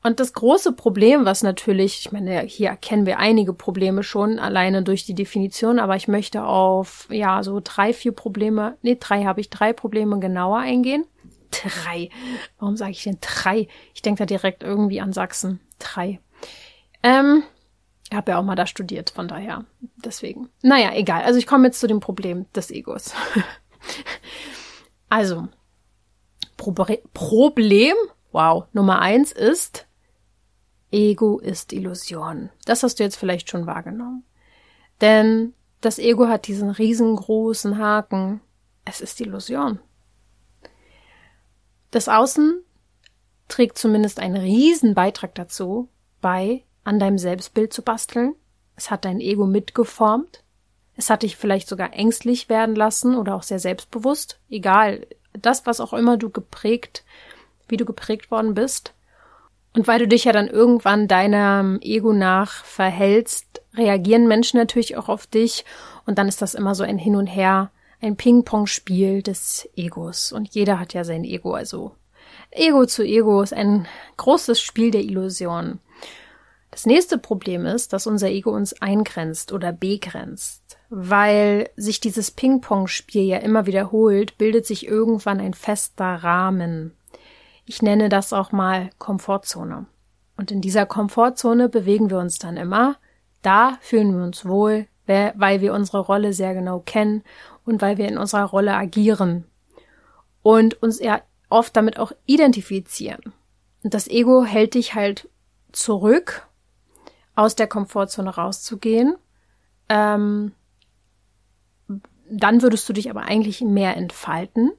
Und 0.06 0.20
das 0.20 0.34
große 0.34 0.74
Problem, 0.74 1.26
was 1.26 1.42
natürlich, 1.42 2.02
ich 2.02 2.12
meine, 2.12 2.42
hier 2.42 2.70
erkennen 2.70 3.08
wir 3.08 3.18
einige 3.18 3.54
Probleme 3.54 4.04
schon 4.04 4.38
alleine 4.38 4.84
durch 4.84 5.04
die 5.04 5.16
Definition, 5.16 5.80
aber 5.80 5.96
ich 5.96 6.08
möchte 6.08 6.44
auf, 6.44 7.08
ja, 7.10 7.42
so 7.42 7.60
drei, 7.64 7.92
vier 7.92 8.12
Probleme, 8.12 8.78
nee, 8.84 8.98
drei 9.00 9.24
habe 9.24 9.42
ich, 9.42 9.50
drei 9.50 9.74
Probleme 9.74 10.20
genauer 10.20 10.60
eingehen. 10.60 11.06
Drei. 11.50 12.12
Warum 12.60 12.78
sage 12.78 12.92
ich 12.92 13.02
denn 13.02 13.18
drei? 13.20 13.68
Ich 13.96 14.04
denke 14.04 14.20
da 14.20 14.26
direkt 14.28 14.62
irgendwie 14.62 15.02
an 15.02 15.12
Sachsen. 15.12 15.60
Drei. 15.80 16.20
Ähm, 17.02 17.42
ich 18.12 18.16
habe 18.16 18.34
ja 18.34 18.38
auch 18.38 18.44
mal 18.44 18.54
da 18.54 18.68
studiert, 18.68 19.10
von 19.10 19.28
daher. 19.28 19.66
Deswegen. 19.96 20.50
Naja, 20.62 20.92
egal. 20.94 21.24
Also 21.24 21.40
ich 21.40 21.48
komme 21.48 21.66
jetzt 21.66 21.80
zu 21.80 21.88
dem 21.88 22.00
Problem 22.00 22.46
des 22.54 22.70
Egos. 22.70 23.16
also, 25.10 25.48
Problem, 26.58 27.96
wow, 28.32 28.66
Nummer 28.72 29.02
eins 29.02 29.32
ist, 29.32 29.88
Ego 30.96 31.40
ist 31.40 31.74
Illusion. 31.74 32.50
Das 32.64 32.82
hast 32.82 33.00
du 33.00 33.04
jetzt 33.04 33.18
vielleicht 33.18 33.50
schon 33.50 33.68
wahrgenommen. 33.68 34.24
Denn 35.02 35.54
das 35.82 36.00
Ego 36.00 36.30
hat 36.30 36.48
diesen 36.48 36.70
riesengroßen 36.70 37.78
Haken. 37.78 38.40
Es 38.86 39.02
ist 39.02 39.20
Illusion. 39.20 39.80
Das 41.92 42.08
Außen 42.08 42.64
trägt 43.50 43.78
zumindest 43.78 44.22
einen 44.22 44.38
riesen 44.38 44.96
Beitrag 44.96 45.36
dazu, 45.36 45.90
bei 46.22 46.64
an 46.86 46.98
deinem 46.98 47.18
Selbstbild 47.18 47.74
zu 47.74 47.82
basteln. 47.82 48.34
Es 48.78 48.90
hat 48.90 49.04
dein 49.04 49.20
Ego 49.20 49.46
mitgeformt. 49.46 50.44
Es 50.96 51.10
hat 51.10 51.24
dich 51.24 51.36
vielleicht 51.36 51.68
sogar 51.68 51.94
ängstlich 51.94 52.48
werden 52.48 52.74
lassen 52.74 53.16
oder 53.16 53.36
auch 53.36 53.44
sehr 53.44 53.60
selbstbewusst. 53.60 54.40
Egal, 54.50 55.08
das, 55.34 55.66
was 55.66 55.82
auch 55.82 55.92
immer 55.92 56.16
du 56.16 56.30
geprägt, 56.30 57.04
wie 57.68 57.76
du 57.76 57.84
geprägt 57.84 58.32
worden 58.32 58.54
bist. 58.54 58.95
Und 59.76 59.88
weil 59.88 60.00
du 60.00 60.08
dich 60.08 60.24
ja 60.24 60.32
dann 60.32 60.48
irgendwann 60.48 61.10
deinem 61.10 61.80
Ego 61.82 62.14
nach 62.14 62.64
verhältst, 62.64 63.62
reagieren 63.76 64.28
Menschen 64.28 64.58
natürlich 64.58 64.96
auch 64.96 65.10
auf 65.10 65.28
dich. 65.28 65.66
Und 66.06 66.18
dann 66.18 66.30
ist 66.30 66.42
das 66.42 66.56
immer 66.56 66.76
so 66.76 66.84
ein 66.84 66.98
Hin 66.98 67.18
und 67.18 67.28
Her, 67.28 67.72
ein 68.02 68.16
Ping-Pong-Spiel 68.16 69.22
des 69.22 69.68
Egos. 69.76 70.32
Und 70.32 70.56
jeder 70.56 70.80
hat 70.80 70.94
ja 70.94 71.04
sein 71.04 71.26
Ego. 71.26 71.54
Also 71.54 71.92
Ego 72.52 72.86
zu 72.86 73.04
Ego 73.04 73.42
ist 73.42 73.54
ein 73.54 73.86
großes 74.16 74.62
Spiel 74.62 74.92
der 74.92 75.02
Illusion. 75.02 75.80
Das 76.72 76.86
nächste 76.86 77.18
Problem 77.18 77.66
ist, 77.66 77.92
dass 77.92 78.08
unser 78.08 78.30
Ego 78.30 78.52
uns 78.52 78.82
eingrenzt 78.82 79.52
oder 79.52 79.74
begrenzt. 79.74 80.78
Weil 80.90 81.70
sich 81.76 82.00
dieses 82.00 82.32
Ping-Pong-Spiel 82.32 83.24
ja 83.24 83.38
immer 83.38 83.66
wiederholt, 83.66 84.38
bildet 84.38 84.66
sich 84.66 84.88
irgendwann 84.88 85.42
ein 85.42 85.54
fester 85.54 86.06
Rahmen. 86.06 86.94
Ich 87.66 87.82
nenne 87.82 88.10
das 88.10 88.32
auch 88.32 88.52
mal 88.52 88.92
Komfortzone. 89.00 89.88
Und 90.38 90.52
in 90.52 90.62
dieser 90.62 90.86
Komfortzone 90.86 91.70
bewegen 91.70 92.10
wir 92.10 92.20
uns 92.20 92.38
dann 92.38 92.58
immer. 92.58 92.98
Da 93.42 93.78
fühlen 93.82 94.16
wir 94.16 94.24
uns 94.24 94.46
wohl, 94.46 94.88
weil 95.06 95.62
wir 95.62 95.74
unsere 95.74 96.00
Rolle 96.00 96.34
sehr 96.34 96.54
genau 96.54 96.80
kennen 96.80 97.24
und 97.64 97.82
weil 97.82 97.98
wir 97.98 98.08
in 98.08 98.18
unserer 98.18 98.46
Rolle 98.46 98.76
agieren 98.76 99.46
und 100.42 100.82
uns 100.82 101.00
ja 101.00 101.22
oft 101.50 101.76
damit 101.76 102.00
auch 102.00 102.12
identifizieren. 102.26 103.34
Und 103.84 103.94
das 103.94 104.08
Ego 104.08 104.44
hält 104.44 104.74
dich 104.74 104.96
halt 104.96 105.30
zurück, 105.72 106.48
aus 107.36 107.56
der 107.56 107.68
Komfortzone 107.68 108.30
rauszugehen. 108.30 109.16
Ähm, 109.90 110.54
dann 112.30 112.62
würdest 112.62 112.88
du 112.90 112.94
dich 112.94 113.10
aber 113.10 113.24
eigentlich 113.24 113.62
mehr 113.62 113.96
entfalten 113.96 114.72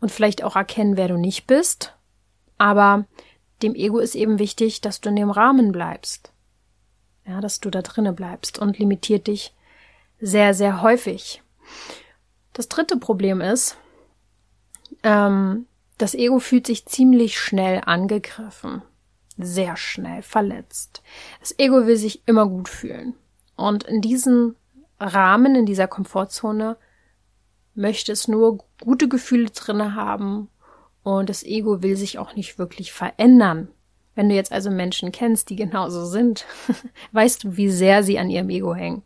und 0.00 0.10
vielleicht 0.10 0.42
auch 0.42 0.56
erkennen, 0.56 0.96
wer 0.96 1.08
du 1.08 1.16
nicht 1.16 1.46
bist. 1.46 1.94
Aber 2.58 3.06
dem 3.62 3.74
Ego 3.74 3.98
ist 3.98 4.14
eben 4.14 4.38
wichtig, 4.38 4.80
dass 4.80 5.00
du 5.00 5.08
in 5.08 5.16
dem 5.16 5.30
Rahmen 5.30 5.72
bleibst. 5.72 6.32
Ja, 7.26 7.40
dass 7.40 7.60
du 7.60 7.70
da 7.70 7.82
drinnen 7.82 8.14
bleibst 8.14 8.58
und 8.58 8.78
limitiert 8.78 9.26
dich 9.26 9.54
sehr, 10.20 10.54
sehr 10.54 10.82
häufig. 10.82 11.42
Das 12.52 12.68
dritte 12.68 12.96
Problem 12.96 13.40
ist, 13.40 13.76
ähm, 15.02 15.66
das 15.98 16.14
Ego 16.14 16.38
fühlt 16.38 16.66
sich 16.66 16.86
ziemlich 16.86 17.38
schnell 17.38 17.82
angegriffen, 17.84 18.82
sehr 19.38 19.76
schnell 19.76 20.22
verletzt. 20.22 21.02
Das 21.40 21.58
Ego 21.58 21.86
will 21.86 21.96
sich 21.96 22.26
immer 22.26 22.46
gut 22.46 22.68
fühlen. 22.68 23.14
Und 23.56 23.84
in 23.84 24.00
diesem 24.00 24.56
Rahmen, 25.00 25.54
in 25.54 25.66
dieser 25.66 25.88
Komfortzone, 25.88 26.76
möchte 27.76 28.12
es 28.12 28.26
nur 28.26 28.58
gute 28.80 29.08
Gefühle 29.08 29.50
drinne 29.50 29.94
haben 29.94 30.48
und 31.02 31.28
das 31.28 31.44
Ego 31.44 31.82
will 31.82 31.96
sich 31.96 32.18
auch 32.18 32.34
nicht 32.34 32.58
wirklich 32.58 32.92
verändern. 32.92 33.68
Wenn 34.14 34.28
du 34.28 34.34
jetzt 34.34 34.50
also 34.50 34.70
Menschen 34.70 35.12
kennst, 35.12 35.50
die 35.50 35.56
genauso 35.56 36.04
sind, 36.06 36.46
weißt 37.12 37.44
du, 37.44 37.56
wie 37.56 37.70
sehr 37.70 38.02
sie 38.02 38.18
an 38.18 38.30
ihrem 38.30 38.50
Ego 38.50 38.74
hängen. 38.74 39.02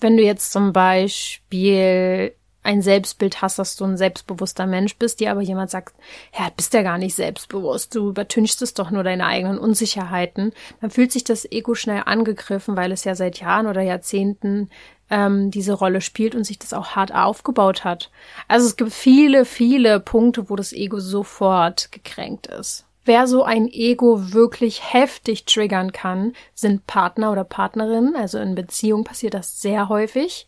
Wenn 0.00 0.16
du 0.16 0.22
jetzt 0.22 0.52
zum 0.52 0.72
Beispiel 0.72 2.34
ein 2.64 2.82
Selbstbild 2.82 3.42
hast, 3.42 3.58
dass 3.58 3.76
du 3.76 3.84
ein 3.84 3.96
selbstbewusster 3.96 4.66
Mensch 4.66 4.96
bist, 4.96 5.20
dir 5.20 5.30
aber 5.30 5.42
jemand 5.42 5.70
sagt, 5.70 5.94
ja, 6.36 6.48
bist 6.56 6.74
ja 6.74 6.82
gar 6.82 6.98
nicht 6.98 7.14
selbstbewusst, 7.14 7.94
du 7.94 8.08
übertünchst 8.08 8.60
es 8.62 8.74
doch 8.74 8.90
nur 8.90 9.04
deine 9.04 9.26
eigenen 9.26 9.58
Unsicherheiten, 9.58 10.52
dann 10.80 10.90
fühlt 10.90 11.12
sich 11.12 11.24
das 11.24 11.44
Ego 11.50 11.74
schnell 11.74 12.02
angegriffen, 12.06 12.76
weil 12.76 12.90
es 12.90 13.04
ja 13.04 13.14
seit 13.14 13.38
Jahren 13.38 13.66
oder 13.66 13.82
Jahrzehnten 13.82 14.70
ähm, 15.10 15.50
diese 15.50 15.74
Rolle 15.74 16.00
spielt 16.00 16.34
und 16.34 16.44
sich 16.44 16.58
das 16.58 16.72
auch 16.72 16.96
hart 16.96 17.14
aufgebaut 17.14 17.84
hat. 17.84 18.10
Also 18.48 18.66
es 18.66 18.76
gibt 18.76 18.92
viele, 18.92 19.44
viele 19.44 20.00
Punkte, 20.00 20.48
wo 20.48 20.56
das 20.56 20.72
Ego 20.72 20.98
sofort 20.98 21.92
gekränkt 21.92 22.46
ist. 22.46 22.86
Wer 23.04 23.26
so 23.26 23.42
ein 23.42 23.68
Ego 23.68 24.32
wirklich 24.32 24.94
heftig 24.94 25.44
triggern 25.44 25.92
kann, 25.92 26.32
sind 26.54 26.86
Partner 26.86 27.32
oder 27.32 27.44
Partnerinnen. 27.44 28.16
Also 28.16 28.38
in 28.38 28.54
Beziehungen 28.54 29.04
passiert 29.04 29.34
das 29.34 29.60
sehr 29.60 29.90
häufig 29.90 30.46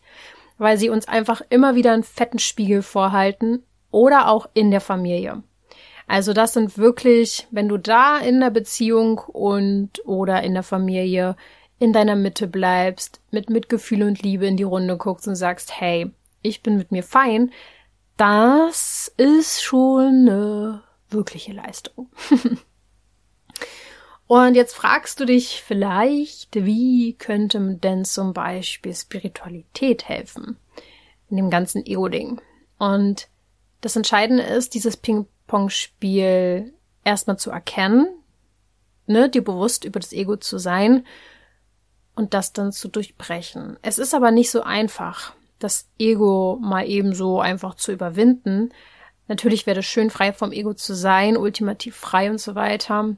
weil 0.57 0.77
sie 0.77 0.89
uns 0.89 1.07
einfach 1.07 1.41
immer 1.49 1.75
wieder 1.75 1.93
einen 1.93 2.03
fetten 2.03 2.39
Spiegel 2.39 2.81
vorhalten 2.81 3.63
oder 3.91 4.29
auch 4.29 4.49
in 4.53 4.71
der 4.71 4.81
Familie. 4.81 5.43
Also 6.07 6.33
das 6.33 6.53
sind 6.53 6.77
wirklich, 6.77 7.47
wenn 7.51 7.67
du 7.67 7.77
da 7.77 8.17
in 8.17 8.39
der 8.39 8.49
Beziehung 8.49 9.19
und 9.19 10.05
oder 10.05 10.41
in 10.43 10.53
der 10.53 10.63
Familie 10.63 11.35
in 11.79 11.93
deiner 11.93 12.15
Mitte 12.15 12.47
bleibst, 12.47 13.21
mit 13.29 13.49
Mitgefühl 13.49 14.03
und 14.03 14.23
Liebe 14.23 14.47
in 14.47 14.57
die 14.57 14.63
Runde 14.63 14.97
guckst 14.97 15.27
und 15.27 15.35
sagst, 15.35 15.79
hey, 15.79 16.11
ich 16.41 16.63
bin 16.63 16.77
mit 16.77 16.91
mir 16.91 17.03
fein, 17.03 17.51
das 18.15 19.13
ist 19.17 19.61
schon 19.61 20.27
eine 20.27 20.83
wirkliche 21.09 21.53
Leistung. 21.53 22.09
Und 24.27 24.55
jetzt 24.55 24.75
fragst 24.75 25.19
du 25.21 25.25
dich 25.25 25.63
vielleicht, 25.65 26.53
wie 26.53 27.13
könnte 27.13 27.75
denn 27.81 28.03
zum 28.03 28.33
Beispiel 28.33 28.93
Spiritualität 28.93 30.09
helfen 30.09 30.57
in 31.29 31.37
dem 31.37 31.49
ganzen 31.49 31.85
Ego-Ding? 31.85 32.41
Und 32.77 33.29
das 33.79 33.95
Entscheidende 33.95 34.43
ist, 34.43 34.73
dieses 34.73 34.97
Ping-Pong-Spiel 34.97 36.73
erstmal 37.05 37.39
zu 37.39 37.51
erkennen, 37.51 38.07
ne, 39.05 39.29
dir 39.29 39.43
bewusst 39.43 39.85
über 39.85 40.01
das 40.01 40.11
Ego 40.11 40.35
zu 40.35 40.57
sein 40.57 41.05
und 42.13 42.33
das 42.33 42.51
dann 42.51 42.73
zu 42.73 42.89
durchbrechen. 42.89 43.77
Es 43.81 43.97
ist 43.97 44.13
aber 44.13 44.31
nicht 44.31 44.51
so 44.51 44.61
einfach, 44.61 45.33
das 45.57 45.87
Ego 45.97 46.59
mal 46.61 46.85
eben 46.85 47.15
so 47.15 47.39
einfach 47.39 47.75
zu 47.75 47.93
überwinden. 47.93 48.73
Natürlich 49.29 49.65
wäre 49.65 49.79
es 49.79 49.85
schön, 49.85 50.09
frei 50.09 50.33
vom 50.33 50.51
Ego 50.51 50.73
zu 50.73 50.93
sein, 50.95 51.37
ultimativ 51.37 51.95
frei 51.95 52.29
und 52.29 52.41
so 52.41 52.55
weiter 52.55 53.15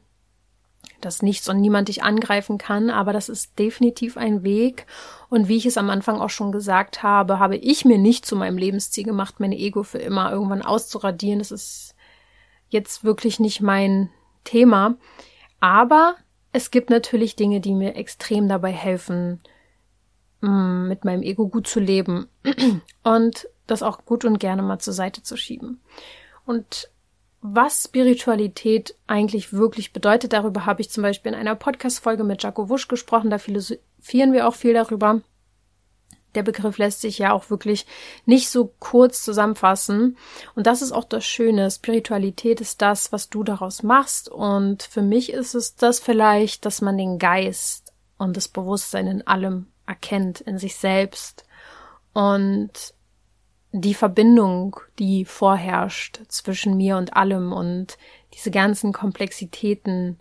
dass 1.01 1.21
nichts 1.21 1.47
und 1.47 1.61
niemand 1.61 1.87
dich 1.87 2.03
angreifen 2.03 2.57
kann, 2.57 2.89
aber 2.89 3.13
das 3.13 3.29
ist 3.29 3.57
definitiv 3.57 4.17
ein 4.17 4.43
Weg. 4.43 4.85
Und 5.29 5.47
wie 5.47 5.57
ich 5.57 5.65
es 5.65 5.77
am 5.77 5.89
Anfang 5.89 6.19
auch 6.19 6.29
schon 6.29 6.51
gesagt 6.51 7.03
habe, 7.03 7.39
habe 7.39 7.55
ich 7.55 7.85
mir 7.85 7.97
nicht 7.97 8.25
zu 8.25 8.35
meinem 8.35 8.57
Lebensziel 8.57 9.03
gemacht, 9.03 9.39
mein 9.39 9.51
Ego 9.51 9.83
für 9.83 9.99
immer 9.99 10.31
irgendwann 10.31 10.61
auszuradieren. 10.61 11.39
Das 11.39 11.51
ist 11.51 11.95
jetzt 12.69 13.03
wirklich 13.03 13.39
nicht 13.39 13.61
mein 13.61 14.09
Thema. 14.43 14.97
Aber 15.59 16.15
es 16.51 16.71
gibt 16.71 16.89
natürlich 16.89 17.35
Dinge, 17.35 17.61
die 17.61 17.73
mir 17.73 17.95
extrem 17.95 18.47
dabei 18.47 18.71
helfen, 18.71 19.39
mm, 20.41 20.87
mit 20.87 21.05
meinem 21.05 21.21
Ego 21.21 21.47
gut 21.47 21.67
zu 21.67 21.79
leben 21.79 22.27
und 23.03 23.47
das 23.67 23.83
auch 23.83 24.05
gut 24.05 24.25
und 24.25 24.39
gerne 24.39 24.63
mal 24.63 24.79
zur 24.79 24.93
Seite 24.93 25.21
zu 25.21 25.37
schieben. 25.37 25.79
Und 26.45 26.89
was 27.41 27.85
Spiritualität 27.85 28.95
eigentlich 29.07 29.53
wirklich 29.53 29.93
bedeutet. 29.93 30.33
Darüber 30.33 30.65
habe 30.65 30.81
ich 30.81 30.89
zum 30.89 31.03
Beispiel 31.03 31.31
in 31.31 31.37
einer 31.37 31.55
Podcast-Folge 31.55 32.23
mit 32.23 32.43
Jaco 32.43 32.69
Wusch 32.69 32.87
gesprochen. 32.87 33.29
Da 33.29 33.37
philosophieren 33.37 34.33
wir 34.33 34.47
auch 34.47 34.55
viel 34.55 34.73
darüber. 34.73 35.21
Der 36.35 36.43
Begriff 36.43 36.77
lässt 36.77 37.01
sich 37.01 37.17
ja 37.17 37.31
auch 37.31 37.49
wirklich 37.49 37.87
nicht 38.25 38.49
so 38.49 38.73
kurz 38.79 39.23
zusammenfassen. 39.23 40.17
Und 40.53 40.67
das 40.67 40.81
ist 40.81 40.91
auch 40.91 41.05
das 41.05 41.25
Schöne. 41.25 41.71
Spiritualität 41.71 42.61
ist 42.61 42.81
das, 42.81 43.11
was 43.11 43.29
du 43.29 43.43
daraus 43.43 43.83
machst. 43.83 44.29
Und 44.29 44.83
für 44.83 45.01
mich 45.01 45.31
ist 45.31 45.55
es 45.55 45.75
das 45.75 45.99
vielleicht, 45.99 46.65
dass 46.65 46.81
man 46.81 46.97
den 46.97 47.17
Geist 47.17 47.93
und 48.17 48.37
das 48.37 48.47
Bewusstsein 48.47 49.07
in 49.07 49.25
allem 49.25 49.67
erkennt, 49.87 50.41
in 50.41 50.59
sich 50.59 50.75
selbst. 50.75 51.45
Und 52.13 52.93
die 53.71 53.93
Verbindung, 53.93 54.77
die 54.97 55.25
vorherrscht 55.25 56.21
zwischen 56.27 56.75
mir 56.75 56.97
und 56.97 57.15
allem 57.15 57.51
und 57.51 57.97
diese 58.33 58.51
ganzen 58.51 58.93
Komplexitäten 58.93 60.19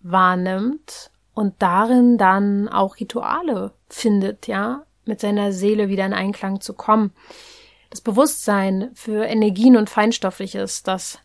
wahrnimmt 0.00 1.10
und 1.34 1.54
darin 1.60 2.18
dann 2.18 2.68
auch 2.68 2.96
Rituale 3.00 3.72
findet, 3.88 4.46
ja, 4.46 4.84
mit 5.04 5.20
seiner 5.20 5.52
Seele 5.52 5.88
wieder 5.88 6.06
in 6.06 6.12
Einklang 6.12 6.60
zu 6.60 6.74
kommen. 6.74 7.12
Das 7.90 8.00
Bewusstsein 8.00 8.90
für 8.94 9.24
Energien 9.24 9.76
und 9.76 9.90
Feinstoffliches, 9.90 10.82
das 10.82 11.18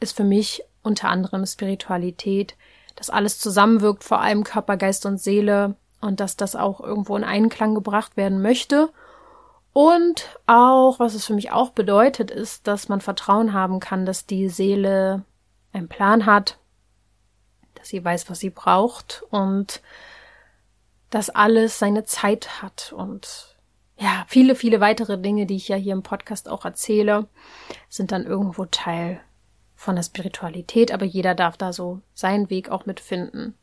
ist 0.00 0.16
für 0.16 0.24
mich 0.24 0.62
unter 0.82 1.08
anderem 1.08 1.44
Spiritualität, 1.44 2.56
dass 2.94 3.10
alles 3.10 3.38
zusammenwirkt, 3.40 4.04
vor 4.04 4.20
allem 4.20 4.44
Körper, 4.44 4.76
Geist 4.76 5.06
und 5.06 5.20
Seele 5.20 5.76
und 6.00 6.20
dass 6.20 6.36
das 6.36 6.54
auch 6.54 6.80
irgendwo 6.80 7.16
in 7.16 7.24
Einklang 7.24 7.74
gebracht 7.74 8.16
werden 8.16 8.40
möchte 8.40 8.90
und 9.78 10.40
auch, 10.46 10.98
was 10.98 11.14
es 11.14 11.24
für 11.24 11.34
mich 11.34 11.52
auch 11.52 11.70
bedeutet, 11.70 12.32
ist, 12.32 12.66
dass 12.66 12.88
man 12.88 13.00
Vertrauen 13.00 13.52
haben 13.52 13.78
kann, 13.78 14.06
dass 14.06 14.26
die 14.26 14.48
Seele 14.48 15.22
einen 15.72 15.86
Plan 15.86 16.26
hat, 16.26 16.58
dass 17.76 17.90
sie 17.90 18.04
weiß, 18.04 18.28
was 18.28 18.40
sie 18.40 18.50
braucht 18.50 19.22
und 19.30 19.80
dass 21.10 21.30
alles 21.30 21.78
seine 21.78 22.02
Zeit 22.02 22.60
hat 22.60 22.92
und 22.92 23.56
ja, 23.96 24.24
viele, 24.26 24.56
viele 24.56 24.80
weitere 24.80 25.16
Dinge, 25.16 25.46
die 25.46 25.54
ich 25.54 25.68
ja 25.68 25.76
hier 25.76 25.92
im 25.92 26.02
Podcast 26.02 26.48
auch 26.48 26.64
erzähle, 26.64 27.28
sind 27.88 28.10
dann 28.10 28.26
irgendwo 28.26 28.64
Teil 28.64 29.20
von 29.76 29.94
der 29.94 30.02
Spiritualität, 30.02 30.90
aber 30.90 31.04
jeder 31.04 31.36
darf 31.36 31.56
da 31.56 31.72
so 31.72 32.00
seinen 32.14 32.50
Weg 32.50 32.68
auch 32.68 32.84
mitfinden. 32.84 33.54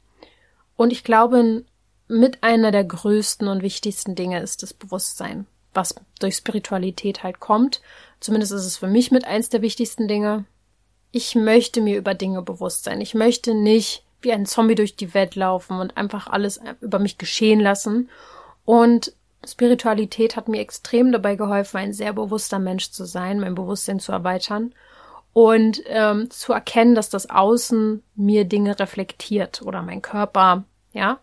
Und 0.77 0.93
ich 0.93 1.03
glaube, 1.03 1.65
mit 2.07 2.41
einer 2.41 2.71
der 2.71 2.85
größten 2.85 3.49
und 3.49 3.63
wichtigsten 3.63 4.15
Dinge 4.15 4.39
ist 4.39 4.63
das 4.63 4.73
Bewusstsein, 4.73 5.45
was 5.75 5.95
durch 6.19 6.35
Spiritualität 6.35 7.23
halt 7.23 7.39
kommt. 7.39 7.81
Zumindest 8.19 8.51
ist 8.51 8.65
es 8.65 8.77
für 8.77 8.87
mich 8.87 9.11
mit 9.11 9.25
eins 9.25 9.49
der 9.49 9.61
wichtigsten 9.61 10.07
Dinge. 10.07 10.45
Ich 11.11 11.35
möchte 11.35 11.81
mir 11.81 11.97
über 11.97 12.13
Dinge 12.13 12.41
bewusst 12.41 12.83
sein. 12.85 13.01
Ich 13.01 13.13
möchte 13.13 13.53
nicht 13.53 14.03
wie 14.21 14.33
ein 14.33 14.45
Zombie 14.45 14.75
durch 14.75 14.95
die 14.95 15.13
Welt 15.13 15.35
laufen 15.35 15.79
und 15.79 15.97
einfach 15.97 16.27
alles 16.27 16.59
über 16.81 16.99
mich 16.99 17.17
geschehen 17.17 17.59
lassen. 17.59 18.09
Und 18.65 19.13
Spiritualität 19.47 20.35
hat 20.35 20.47
mir 20.47 20.59
extrem 20.59 21.11
dabei 21.11 21.35
geholfen, 21.35 21.77
ein 21.77 21.93
sehr 21.93 22.13
bewusster 22.13 22.59
Mensch 22.59 22.91
zu 22.91 23.05
sein, 23.05 23.39
mein 23.39 23.55
Bewusstsein 23.55 23.99
zu 23.99 24.11
erweitern 24.11 24.73
und 25.33 25.83
ähm, 25.87 26.31
zu 26.31 26.53
erkennen, 26.53 26.95
dass 26.95 27.09
das 27.09 27.29
Außen 27.29 28.01
mir 28.15 28.45
Dinge 28.45 28.79
reflektiert 28.79 29.61
oder 29.61 29.81
mein 29.81 30.01
Körper, 30.01 30.63
ja. 30.93 31.19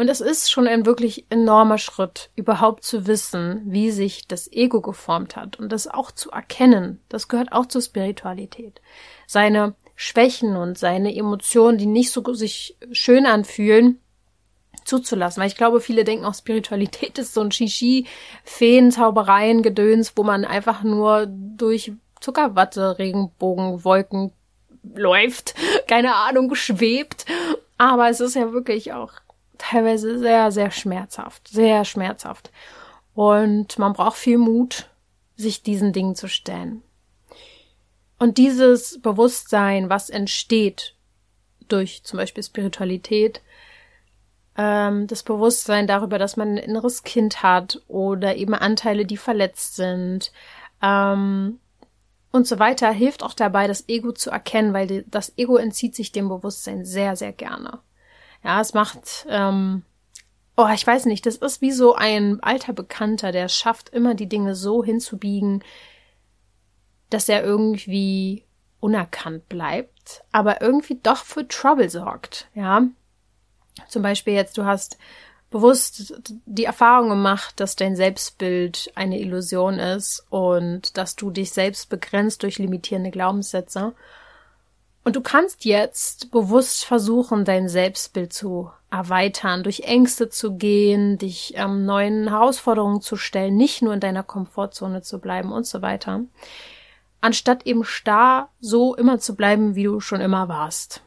Und 0.00 0.08
es 0.08 0.22
ist 0.22 0.50
schon 0.50 0.66
ein 0.66 0.86
wirklich 0.86 1.26
enormer 1.28 1.76
Schritt, 1.76 2.30
überhaupt 2.34 2.84
zu 2.84 3.06
wissen, 3.06 3.60
wie 3.66 3.90
sich 3.90 4.26
das 4.26 4.50
Ego 4.50 4.80
geformt 4.80 5.36
hat 5.36 5.58
und 5.58 5.70
das 5.70 5.88
auch 5.88 6.10
zu 6.10 6.30
erkennen. 6.30 7.02
Das 7.10 7.28
gehört 7.28 7.52
auch 7.52 7.66
zur 7.66 7.82
Spiritualität. 7.82 8.80
Seine 9.26 9.74
Schwächen 9.96 10.56
und 10.56 10.78
seine 10.78 11.14
Emotionen, 11.14 11.76
die 11.76 11.84
nicht 11.84 12.12
so 12.12 12.32
sich 12.32 12.78
schön 12.92 13.26
anfühlen, 13.26 14.00
zuzulassen. 14.86 15.42
Weil 15.42 15.48
ich 15.48 15.56
glaube, 15.56 15.82
viele 15.82 16.04
denken 16.04 16.24
auch, 16.24 16.34
Spiritualität 16.34 17.18
ist 17.18 17.34
so 17.34 17.42
ein 17.42 17.52
Shishi, 17.52 18.06
Feen, 18.42 18.92
Zaubereien, 18.92 19.62
Gedöns, 19.62 20.14
wo 20.16 20.22
man 20.22 20.46
einfach 20.46 20.82
nur 20.82 21.26
durch 21.26 21.92
Zuckerwatte, 22.22 22.98
Regenbogen, 22.98 23.84
Wolken 23.84 24.32
läuft, 24.94 25.56
keine 25.88 26.14
Ahnung, 26.14 26.54
schwebt. 26.54 27.26
Aber 27.76 28.08
es 28.08 28.20
ist 28.20 28.34
ja 28.34 28.50
wirklich 28.52 28.94
auch 28.94 29.12
teilweise 29.60 30.18
sehr, 30.18 30.50
sehr 30.50 30.70
schmerzhaft, 30.70 31.48
sehr 31.48 31.84
schmerzhaft. 31.84 32.50
Und 33.14 33.78
man 33.78 33.92
braucht 33.92 34.16
viel 34.16 34.38
Mut, 34.38 34.88
sich 35.36 35.62
diesen 35.62 35.92
Dingen 35.92 36.14
zu 36.14 36.28
stellen. 36.28 36.82
Und 38.18 38.38
dieses 38.38 39.00
Bewusstsein, 39.00 39.88
was 39.88 40.10
entsteht 40.10 40.94
durch 41.68 42.02
zum 42.04 42.18
Beispiel 42.18 42.42
Spiritualität, 42.42 43.40
ähm, 44.56 45.06
das 45.06 45.22
Bewusstsein 45.22 45.86
darüber, 45.86 46.18
dass 46.18 46.36
man 46.36 46.50
ein 46.50 46.56
inneres 46.58 47.02
Kind 47.02 47.42
hat 47.42 47.80
oder 47.88 48.36
eben 48.36 48.54
Anteile, 48.54 49.06
die 49.06 49.16
verletzt 49.16 49.76
sind 49.76 50.32
ähm, 50.82 51.58
und 52.32 52.46
so 52.46 52.58
weiter, 52.58 52.90
hilft 52.90 53.22
auch 53.22 53.34
dabei, 53.34 53.66
das 53.66 53.88
Ego 53.88 54.12
zu 54.12 54.30
erkennen, 54.30 54.74
weil 54.74 55.04
das 55.08 55.32
Ego 55.38 55.56
entzieht 55.56 55.94
sich 55.94 56.12
dem 56.12 56.28
Bewusstsein 56.28 56.84
sehr, 56.84 57.16
sehr 57.16 57.32
gerne. 57.32 57.78
Ja, 58.42 58.60
es 58.60 58.74
macht, 58.74 59.26
ähm, 59.28 59.82
oh, 60.56 60.68
ich 60.74 60.86
weiß 60.86 61.06
nicht, 61.06 61.26
das 61.26 61.36
ist 61.36 61.60
wie 61.60 61.72
so 61.72 61.94
ein 61.94 62.42
alter 62.42 62.72
Bekannter, 62.72 63.32
der 63.32 63.48
schafft, 63.48 63.90
immer 63.90 64.14
die 64.14 64.28
Dinge 64.28 64.54
so 64.54 64.82
hinzubiegen, 64.82 65.62
dass 67.10 67.28
er 67.28 67.42
irgendwie 67.42 68.44
unerkannt 68.80 69.48
bleibt, 69.48 70.22
aber 70.32 70.62
irgendwie 70.62 70.98
doch 71.02 71.24
für 71.24 71.46
Trouble 71.46 71.90
sorgt, 71.90 72.48
ja. 72.54 72.82
Zum 73.88 74.02
Beispiel 74.02 74.34
jetzt, 74.34 74.56
du 74.58 74.64
hast 74.64 74.98
bewusst 75.50 76.14
die 76.46 76.64
Erfahrung 76.64 77.08
gemacht, 77.08 77.58
dass 77.58 77.76
dein 77.76 77.96
Selbstbild 77.96 78.92
eine 78.94 79.18
Illusion 79.18 79.78
ist 79.78 80.24
und 80.30 80.96
dass 80.96 81.16
du 81.16 81.30
dich 81.30 81.52
selbst 81.52 81.88
begrenzt 81.88 82.42
durch 82.42 82.58
limitierende 82.58 83.10
Glaubenssätze. 83.10 83.94
Und 85.10 85.16
du 85.16 85.22
kannst 85.22 85.64
jetzt 85.64 86.30
bewusst 86.30 86.84
versuchen, 86.84 87.44
dein 87.44 87.68
Selbstbild 87.68 88.32
zu 88.32 88.70
erweitern, 88.92 89.64
durch 89.64 89.80
Ängste 89.80 90.28
zu 90.28 90.54
gehen, 90.54 91.18
dich 91.18 91.54
ähm, 91.56 91.84
neuen 91.84 92.28
Herausforderungen 92.28 93.00
zu 93.00 93.16
stellen, 93.16 93.56
nicht 93.56 93.82
nur 93.82 93.92
in 93.92 93.98
deiner 93.98 94.22
Komfortzone 94.22 95.02
zu 95.02 95.18
bleiben 95.18 95.50
und 95.50 95.66
so 95.66 95.82
weiter, 95.82 96.20
anstatt 97.20 97.66
eben 97.66 97.82
starr 97.82 98.50
so 98.60 98.94
immer 98.94 99.18
zu 99.18 99.34
bleiben, 99.34 99.74
wie 99.74 99.82
du 99.82 99.98
schon 99.98 100.20
immer 100.20 100.46
warst. 100.46 101.02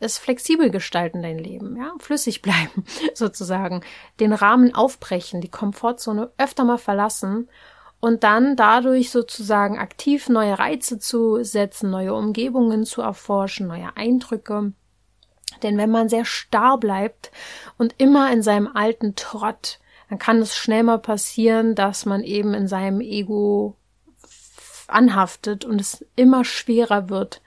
Es 0.00 0.18
flexibel 0.18 0.70
gestalten, 0.70 1.22
dein 1.22 1.38
Leben, 1.38 1.76
ja, 1.76 1.92
flüssig 2.00 2.42
bleiben, 2.42 2.84
sozusagen, 3.14 3.82
den 4.18 4.32
Rahmen 4.32 4.74
aufbrechen, 4.74 5.40
die 5.40 5.50
Komfortzone 5.50 6.32
öfter 6.36 6.64
mal 6.64 6.78
verlassen 6.78 7.48
und 8.00 8.22
dann 8.22 8.56
dadurch 8.56 9.10
sozusagen 9.10 9.78
aktiv 9.78 10.28
neue 10.28 10.58
Reize 10.58 10.98
zu 10.98 11.42
setzen, 11.42 11.90
neue 11.90 12.14
Umgebungen 12.14 12.84
zu 12.84 13.02
erforschen, 13.02 13.66
neue 13.66 13.96
Eindrücke. 13.96 14.72
Denn 15.62 15.78
wenn 15.78 15.90
man 15.90 16.08
sehr 16.08 16.24
starr 16.24 16.78
bleibt 16.78 17.32
und 17.76 17.94
immer 17.98 18.32
in 18.32 18.42
seinem 18.42 18.68
alten 18.68 19.16
Trott, 19.16 19.80
dann 20.08 20.18
kann 20.18 20.38
es 20.38 20.56
schnell 20.56 20.84
mal 20.84 20.98
passieren, 20.98 21.74
dass 21.74 22.06
man 22.06 22.22
eben 22.22 22.54
in 22.54 22.68
seinem 22.68 23.00
Ego 23.00 23.76
anhaftet 24.86 25.64
und 25.64 25.80
es 25.80 26.04
immer 26.16 26.44
schwerer 26.44 27.08
wird, 27.08 27.42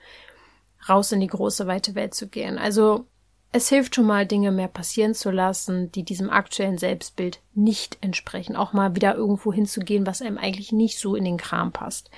raus 0.88 1.12
in 1.12 1.20
die 1.20 1.28
große 1.28 1.66
weite 1.66 1.94
Welt 1.94 2.14
zu 2.14 2.28
gehen. 2.28 2.58
Also 2.58 3.06
es 3.52 3.68
hilft 3.68 3.94
schon 3.94 4.06
mal, 4.06 4.26
Dinge 4.26 4.50
mehr 4.50 4.68
passieren 4.68 5.14
zu 5.14 5.30
lassen, 5.30 5.92
die 5.92 6.04
diesem 6.04 6.30
aktuellen 6.30 6.78
Selbstbild 6.78 7.40
nicht 7.54 7.98
entsprechen. 8.00 8.56
Auch 8.56 8.72
mal 8.72 8.96
wieder 8.96 9.14
irgendwo 9.14 9.52
hinzugehen, 9.52 10.06
was 10.06 10.22
einem 10.22 10.38
eigentlich 10.38 10.72
nicht 10.72 10.98
so 10.98 11.14
in 11.14 11.24
den 11.24 11.36
Kram 11.36 11.70
passt. 11.70 12.10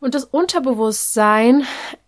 Und 0.00 0.14
das 0.16 0.24
Unterbewusstsein 0.24 1.64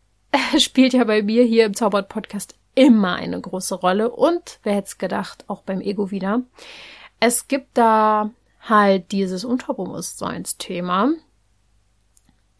spielt 0.58 0.94
ja 0.94 1.04
bei 1.04 1.22
mir 1.22 1.44
hier 1.44 1.64
im 1.64 1.74
Zaubert 1.74 2.08
Podcast 2.08 2.56
immer 2.74 3.14
eine 3.14 3.40
große 3.40 3.76
Rolle. 3.76 4.10
Und 4.10 4.58
wer 4.64 4.74
hätte 4.74 4.88
es 4.88 4.98
gedacht, 4.98 5.44
auch 5.46 5.62
beim 5.62 5.80
Ego 5.80 6.10
wieder. 6.10 6.42
Es 7.20 7.46
gibt 7.46 7.78
da 7.78 8.30
halt 8.62 9.12
dieses 9.12 9.44
Unterbewusstseinsthema. 9.44 11.10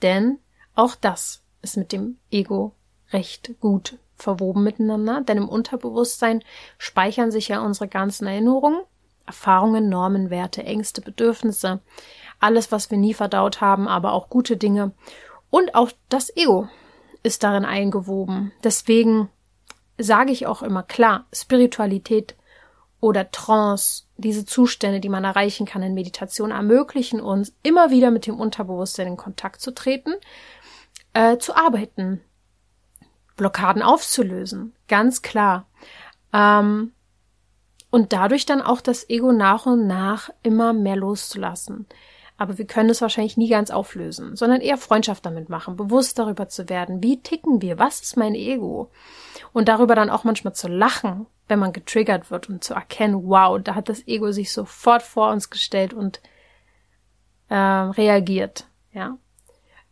Denn 0.03 0.39
auch 0.77 0.95
das 0.95 1.43
ist 1.63 1.77
mit 1.77 1.91
dem 1.91 2.19
Ego 2.31 2.75
recht 3.13 3.55
gut 3.61 3.99
verwoben 4.23 4.63
miteinander, 4.63 5.21
denn 5.21 5.37
im 5.37 5.49
Unterbewusstsein 5.49 6.43
speichern 6.79 7.31
sich 7.31 7.49
ja 7.49 7.61
unsere 7.61 7.89
ganzen 7.89 8.27
Erinnerungen, 8.27 8.81
Erfahrungen, 9.27 9.89
Normen, 9.89 10.31
Werte, 10.31 10.65
Ängste, 10.65 11.01
Bedürfnisse, 11.01 11.81
alles, 12.41 12.73
was 12.73 12.91
wir 12.91 12.99
nie 12.99 13.15
verdaut 13.15 13.61
haben, 13.61 13.89
aber 13.89 14.13
auch 14.13 14.29
gute 14.29 14.57
Dinge. 14.57 14.93
Und 15.51 15.75
auch 15.75 15.91
das 16.09 16.35
Ego 16.37 16.69
ist 17.23 17.43
darin 17.45 17.65
eingewoben. 17.65 18.53
Deswegen 18.65 19.29
sage 19.99 20.33
ich 20.33 20.47
auch 20.47 20.63
immer 20.63 20.83
klar, 20.83 21.27
Spiritualität 21.33 22.35
oder 23.01 23.31
Trance, 23.31 24.05
diese 24.17 24.45
Zustände, 24.45 25.01
die 25.01 25.09
man 25.09 25.25
erreichen 25.25 25.67
kann 25.67 25.83
in 25.83 25.95
Meditation, 25.95 26.53
ermöglichen 26.53 27.21
uns, 27.21 27.55
immer 27.63 27.91
wieder 27.91 28.11
mit 28.11 28.27
dem 28.27 28.39
Unterbewusstsein 28.39 29.09
in 29.09 29.17
Kontakt 29.17 29.61
zu 29.61 29.73
treten, 29.73 30.15
äh, 31.13 31.37
zu 31.39 31.55
arbeiten, 31.55 32.21
Blockaden 33.37 33.83
aufzulösen, 33.83 34.75
ganz 34.89 35.23
klar. 35.23 35.67
Ähm, 36.33 36.93
und 37.91 38.13
dadurch 38.13 38.47
dann 38.47 38.63
auch 38.63 38.81
das 38.81 39.09
Ego 39.11 39.33
nach 39.33 39.67
und 39.67 39.87
nach 39.87 40.31
immer 40.43 40.73
mehr 40.73 40.97
loszulassen. 40.97 41.87
Aber 42.39 42.59
wir 42.59 42.67
können 42.67 42.91
es 42.91 43.03
wahrscheinlich 43.03 43.37
nie 43.37 43.49
ganz 43.49 43.71
auflösen, 43.71 44.35
sondern 44.35 44.63
eher 44.63 44.79
Freundschaft 44.79 45.25
damit 45.27 45.49
machen, 45.49 45.77
bewusst 45.77 46.19
darüber 46.19 46.49
zu 46.49 46.69
werden, 46.69 47.03
wie 47.03 47.21
ticken 47.21 47.61
wir, 47.61 47.79
was 47.79 48.01
ist 48.01 48.17
mein 48.17 48.35
Ego? 48.35 48.91
Und 49.53 49.69
darüber 49.69 49.95
dann 49.95 50.11
auch 50.11 50.25
manchmal 50.25 50.55
zu 50.55 50.69
lachen, 50.69 51.27
wenn 51.49 51.59
man 51.59 51.75
getriggert 51.75 52.31
wird 52.31 52.49
und 52.49 52.65
zu 52.65 52.75
erkennen, 52.75 53.29
wow, 53.29 53.61
da 53.63 53.75
hat 53.75 53.89
das 53.91 54.09
Ego 54.09 54.33
sich 54.33 54.53
sofort 54.53 55.03
vor 55.03 55.31
uns 55.31 55.51
gestellt 55.51 55.93
und 55.93 56.21
äh, 57.49 57.55
reagiert, 57.55 58.67
ja. 58.93 59.19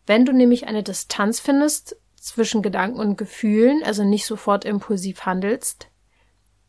Wenn 0.06 0.24
du 0.24 0.32
nämlich 0.32 0.66
eine 0.66 0.82
Distanz 0.82 1.38
findest 1.38 1.99
zwischen 2.20 2.62
Gedanken 2.62 3.00
und 3.00 3.16
Gefühlen, 3.16 3.82
also 3.82 4.04
nicht 4.04 4.26
sofort 4.26 4.64
impulsiv 4.64 5.24
handelst, 5.24 5.88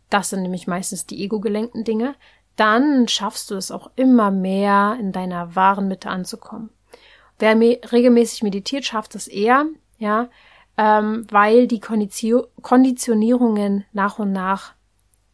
das 0.09 0.29
sind 0.29 0.41
nämlich 0.41 0.65
meistens 0.65 1.05
die 1.05 1.23
ego-gelenkten 1.23 1.83
Dinge, 1.83 2.15
dann 2.55 3.07
schaffst 3.07 3.51
du 3.51 3.55
es 3.55 3.71
auch 3.71 3.91
immer 3.95 4.31
mehr 4.31 4.97
in 4.99 5.11
deiner 5.11 5.55
wahren 5.55 5.87
Mitte 5.87 6.09
anzukommen. 6.09 6.69
Wer 7.37 7.55
me 7.55 7.79
regelmäßig 7.91 8.43
meditiert, 8.43 8.85
schafft 8.85 9.15
es 9.15 9.27
eher, 9.27 9.65
ja, 9.97 10.29
ähm, 10.77 11.25
weil 11.29 11.67
die 11.67 11.79
Konditionierungen 11.79 13.85
nach 13.93 14.19
und 14.19 14.31
nach 14.31 14.73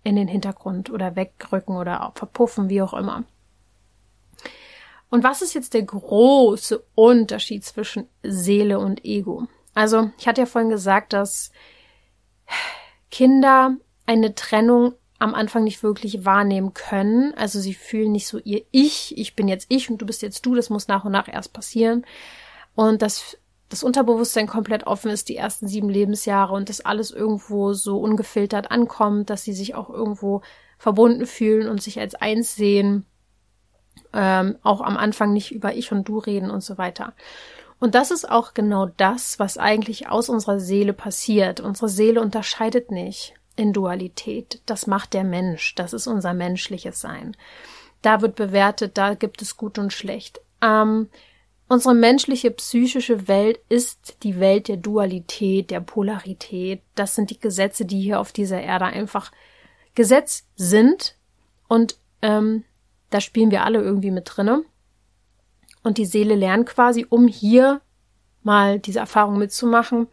in 0.03 0.15
den 0.15 0.27
Hintergrund 0.27 0.89
oder 0.89 1.15
wegrücken 1.15 1.75
oder 1.75 2.11
verpuffen, 2.15 2.69
wie 2.69 2.81
auch 2.81 2.93
immer. 2.93 3.23
Und 5.09 5.23
was 5.23 5.41
ist 5.41 5.53
jetzt 5.53 5.73
der 5.73 5.83
große 5.83 6.83
Unterschied 6.95 7.65
zwischen 7.65 8.07
Seele 8.23 8.79
und 8.79 9.05
Ego? 9.05 9.47
Also, 9.77 10.09
ich 10.17 10.27
hatte 10.27 10.41
ja 10.41 10.47
vorhin 10.47 10.71
gesagt, 10.71 11.13
dass 11.13 11.51
Kinder 13.11 13.77
eine 14.07 14.33
Trennung 14.33 14.95
am 15.19 15.35
Anfang 15.35 15.65
nicht 15.65 15.83
wirklich 15.83 16.25
wahrnehmen 16.25 16.73
können. 16.73 17.35
Also 17.35 17.59
sie 17.59 17.75
fühlen 17.75 18.11
nicht 18.11 18.27
so 18.27 18.39
ihr 18.39 18.63
Ich, 18.71 19.15
ich 19.19 19.35
bin 19.35 19.47
jetzt 19.47 19.67
ich 19.69 19.91
und 19.91 19.99
du 19.99 20.07
bist 20.07 20.23
jetzt 20.23 20.43
du, 20.47 20.55
das 20.55 20.71
muss 20.71 20.87
nach 20.87 21.05
und 21.05 21.11
nach 21.11 21.27
erst 21.27 21.53
passieren. 21.53 22.07
Und 22.73 23.03
das 23.03 23.37
das 23.69 23.83
Unterbewusstsein 23.83 24.47
komplett 24.47 24.87
offen 24.87 25.11
ist, 25.11 25.29
die 25.29 25.35
ersten 25.35 25.67
sieben 25.67 25.89
Lebensjahre 25.89 26.55
und 26.55 26.69
das 26.69 26.81
alles 26.81 27.11
irgendwo 27.11 27.73
so 27.73 27.99
ungefiltert 27.99 28.71
ankommt, 28.71 29.29
dass 29.29 29.43
sie 29.43 29.53
sich 29.53 29.75
auch 29.75 29.91
irgendwo 29.91 30.41
verbunden 30.79 31.27
fühlen 31.27 31.67
und 31.67 31.83
sich 31.83 31.99
als 31.99 32.15
eins 32.15 32.55
sehen, 32.55 33.05
ähm, 34.13 34.57
auch 34.63 34.81
am 34.81 34.97
Anfang 34.97 35.33
nicht 35.33 35.51
über 35.51 35.75
ich 35.75 35.91
und 35.91 36.07
du 36.07 36.17
reden 36.17 36.49
und 36.49 36.63
so 36.63 36.79
weiter. 36.79 37.13
Und 37.79 37.93
das 37.95 38.11
ist 38.11 38.29
auch 38.29 38.53
genau 38.53 38.87
das, 38.97 39.39
was 39.39 39.57
eigentlich 39.57 40.09
aus 40.09 40.29
unserer 40.29 40.59
Seele 40.59 40.93
passiert. 40.93 41.59
Unsere 41.59 41.89
Seele 41.89 42.21
unterscheidet 42.21 42.91
nicht 42.91 43.35
in 43.55 43.73
Dualität. 43.73 44.61
Das 44.65 44.87
macht 44.87 45.13
der 45.13 45.23
Mensch. 45.23 45.75
Das 45.75 45.93
ist 45.93 46.07
unser 46.07 46.33
menschliches 46.33 46.99
Sein. 46.99 47.35
Da 48.01 48.21
wird 48.21 48.35
bewertet, 48.35 48.97
da 48.97 49.13
gibt 49.13 49.41
es 49.41 49.57
gut 49.57 49.77
und 49.77 49.93
schlecht. 49.93 50.39
Ähm, 50.61 51.09
unsere 51.67 51.93
menschliche 51.93 52.51
psychische 52.51 53.27
Welt 53.27 53.59
ist 53.69 54.17
die 54.23 54.39
Welt 54.39 54.69
der 54.69 54.77
Dualität, 54.77 55.69
der 55.69 55.81
Polarität. 55.81 56.81
Das 56.95 57.15
sind 57.15 57.29
die 57.29 57.39
Gesetze, 57.39 57.85
die 57.85 58.01
hier 58.01 58.19
auf 58.19 58.31
dieser 58.31 58.61
Erde 58.61 58.85
einfach 58.85 59.31
Gesetz 59.93 60.45
sind. 60.55 61.15
Und 61.67 61.97
ähm, 62.21 62.63
da 63.09 63.21
spielen 63.21 63.51
wir 63.51 63.65
alle 63.65 63.81
irgendwie 63.81 64.11
mit 64.11 64.25
drinne. 64.25 64.63
Und 65.87 65.97
die 65.97 66.05
Seele 66.05 66.35
lernt 66.35 66.67
quasi, 66.67 67.05
um 67.07 67.29
hier 67.29 67.79
mal 68.43 68.77
diese 68.77 68.99
Erfahrung 68.99 69.37
mitzumachen, 69.37 70.07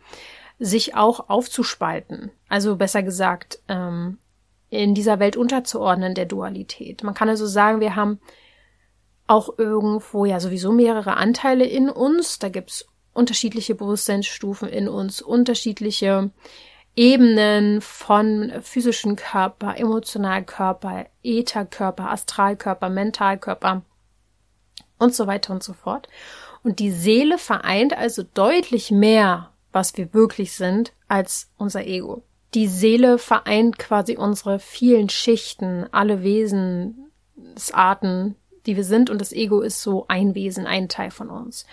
sich 0.61 0.95
auch 0.95 1.29
aufzuspalten. 1.29 2.31
Also 2.49 2.77
besser 2.77 3.03
gesagt, 3.03 3.59
ähm, 3.67 4.19
in 4.71 4.95
dieser 4.95 5.19
Welt 5.19 5.37
unterzuordnen 5.37 6.15
der 6.15 6.27
Dualität. 6.27 7.03
Man 7.03 7.15
kann 7.15 7.29
also 7.29 7.45
sagen, 7.45 7.81
wir 7.81 7.97
haben 7.97 8.21
auch 9.27 9.59
irgendwo 9.59 10.27
ja 10.27 10.39
sowieso 10.39 10.71
mehrere 10.71 11.17
Anteile 11.17 11.65
in 11.65 11.91
uns. 11.91 12.39
Da 12.39 12.51
gibt's 12.51 12.87
unterschiedliche 13.13 13.75
Bewusstseinsstufen 13.75 14.69
in 14.69 14.89
uns, 14.89 15.23
unterschiedliche 15.23 16.31
Ebenen 16.95 17.81
von 17.81 18.53
physischen 18.63 19.17
Körper, 19.17 19.77
Emotionalkörper, 19.77 21.07
Ätherkörper, 21.25 22.11
Astralkörper, 22.11 22.89
Mentalkörper 22.91 23.83
und 24.99 25.15
so 25.15 25.27
weiter 25.27 25.53
und 25.53 25.63
so 25.63 25.73
fort. 25.73 26.09
Und 26.63 26.79
die 26.79 26.91
Seele 26.91 27.39
vereint 27.39 27.97
also 27.97 28.23
deutlich 28.23 28.91
mehr, 28.91 29.51
was 29.73 29.97
wir 29.97 30.15
wirklich 30.15 30.53
sind, 30.53 30.93
als 31.09 31.51
unser 31.59 31.87
Ego. 31.87 32.23
Die 32.55 32.69
Seele 32.69 33.19
vereint 33.19 33.79
quasi 33.79 34.17
unsere 34.17 34.61
vielen 34.61 35.09
Schichten, 35.09 35.87
alle 35.91 36.23
Wesensarten, 36.23 38.37
die 38.67 38.77
wir 38.77 38.85
sind, 38.85 39.11
und 39.11 39.21
das 39.21 39.33
Ego 39.33 39.61
ist 39.61 39.83
so 39.83 40.07
ein 40.09 40.35
Wesen, 40.35 40.67
ein 40.67 40.89
Teil 40.89 41.11
von 41.11 41.31
uns, 41.31 41.67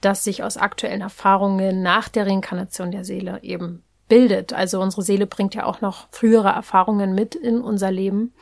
das 0.00 0.24
sich 0.24 0.42
aus 0.42 0.56
aktuellen 0.56 1.00
Erfahrungen 1.00 1.82
nach 1.82 2.08
der 2.08 2.26
Reinkarnation 2.26 2.90
der 2.90 3.04
Seele 3.04 3.40
eben 3.42 3.82
bildet. 4.08 4.52
Also 4.52 4.80
unsere 4.80 5.02
Seele 5.02 5.26
bringt 5.26 5.54
ja 5.54 5.64
auch 5.64 5.80
noch 5.80 6.08
frühere 6.10 6.48
Erfahrungen 6.48 7.14
mit 7.14 7.34
in 7.34 7.60
unser 7.60 7.90
Leben. 7.90 8.32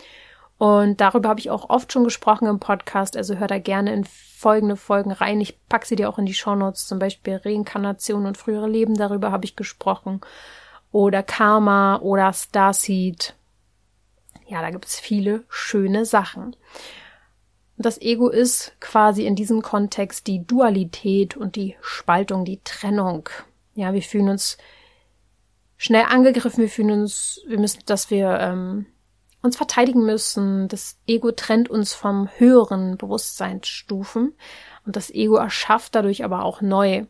Und 0.59 1.01
darüber 1.01 1.29
habe 1.29 1.41
ich 1.41 1.51
auch 1.51 1.69
oft 1.69 1.93
schon 1.93 2.05
gesprochen 2.05 2.47
im 2.47 2.61
Podcast. 2.61 3.17
Also 3.17 3.37
hör 3.37 3.47
da 3.47 3.59
gerne 3.59 3.93
in 3.93 4.05
folgende 4.05 4.77
Folgen 4.77 5.13
rein. 5.13 5.41
Ich 5.41 5.59
packe 5.69 5.87
sie 5.87 5.97
dir 5.97 6.09
auch 6.09 6.19
in 6.19 6.27
die 6.27 6.35
Shownotes, 6.35 6.87
zum 6.87 6.99
Beispiel 6.99 7.37
Reinkarnation 7.37 8.27
und 8.27 8.39
frühere 8.39 8.69
Leben. 8.69 8.95
Darüber 8.95 9.33
habe 9.33 9.45
ich 9.45 9.57
gesprochen. 9.57 10.21
Oder 10.93 11.23
Karma 11.23 11.97
oder 11.97 12.33
Starseed. 12.33 13.35
Ja, 14.47 14.63
da 14.63 14.71
gibt 14.71 14.87
es 14.87 14.99
viele 14.99 15.45
schöne 15.49 16.07
Sachen. 16.07 16.57
Das 17.77 18.01
Ego 18.01 18.29
ist 18.29 18.73
quasi 18.81 19.27
in 19.27 19.37
diesem 19.37 19.61
Kontext 19.61 20.27
die 20.27 20.47
Dualität 20.47 21.37
und 21.37 21.57
die 21.57 21.77
Spaltung, 21.83 22.47
die 22.47 22.61
Trennung. 22.65 23.29
Ja, 23.75 23.93
wir 23.93 24.01
fühlen 24.01 24.31
uns 24.31 24.57
schnell 25.77 26.05
angegriffen, 26.09 26.63
wir 26.63 26.71
fühlen 26.71 27.03
uns, 27.03 27.43
wir 27.47 27.59
müssen, 27.59 27.83
dass 27.85 28.11
wir 28.11 28.39
ähm, 28.41 28.87
uns 29.43 29.57
verteidigen 29.57 30.05
müssen. 30.05 30.69
Das 30.69 30.99
Ego 31.07 31.33
trennt 31.33 31.69
uns 31.69 31.95
vom 31.95 32.29
höheren 32.37 32.97
Bewusstseinsstufen 32.97 34.35
und 34.85 34.97
das 34.97 35.11
Ego 35.11 35.37
erschafft 35.37 35.95
dadurch 35.95 36.25
aber 36.25 36.45
auch 36.45 36.61
neu. 36.61 37.05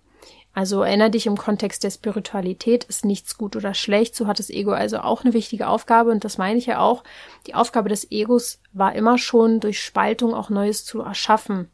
Also 0.57 0.81
erinnere 0.81 1.11
dich 1.11 1.27
im 1.27 1.37
Kontext 1.37 1.85
der 1.85 1.91
Spiritualität 1.91 2.85
ist 2.85 3.05
nichts 3.05 3.37
gut 3.37 3.57
oder 3.57 3.75
schlecht. 3.75 4.17
So 4.17 4.27
hat 4.27 4.39
das 4.39 4.49
Ego 4.49 4.71
also 4.71 5.01
auch 5.01 5.23
eine 5.23 5.35
wichtige 5.35 5.69
Aufgabe 5.69 6.11
und 6.11 6.25
das 6.25 6.39
meine 6.39 6.59
ich 6.59 6.65
ja 6.65 6.79
auch. 6.81 7.05
Die 7.47 7.55
Aufgabe 7.55 7.91
des 7.91 8.11
Egos 8.11 8.59
war 8.73 8.95
immer 8.95 9.19
schon 9.19 9.61
durch 9.61 9.83
Spaltung 9.83 10.33
auch 10.33 10.49
Neues 10.49 10.87
zu 10.87 11.03
erschaffen. 11.03 11.71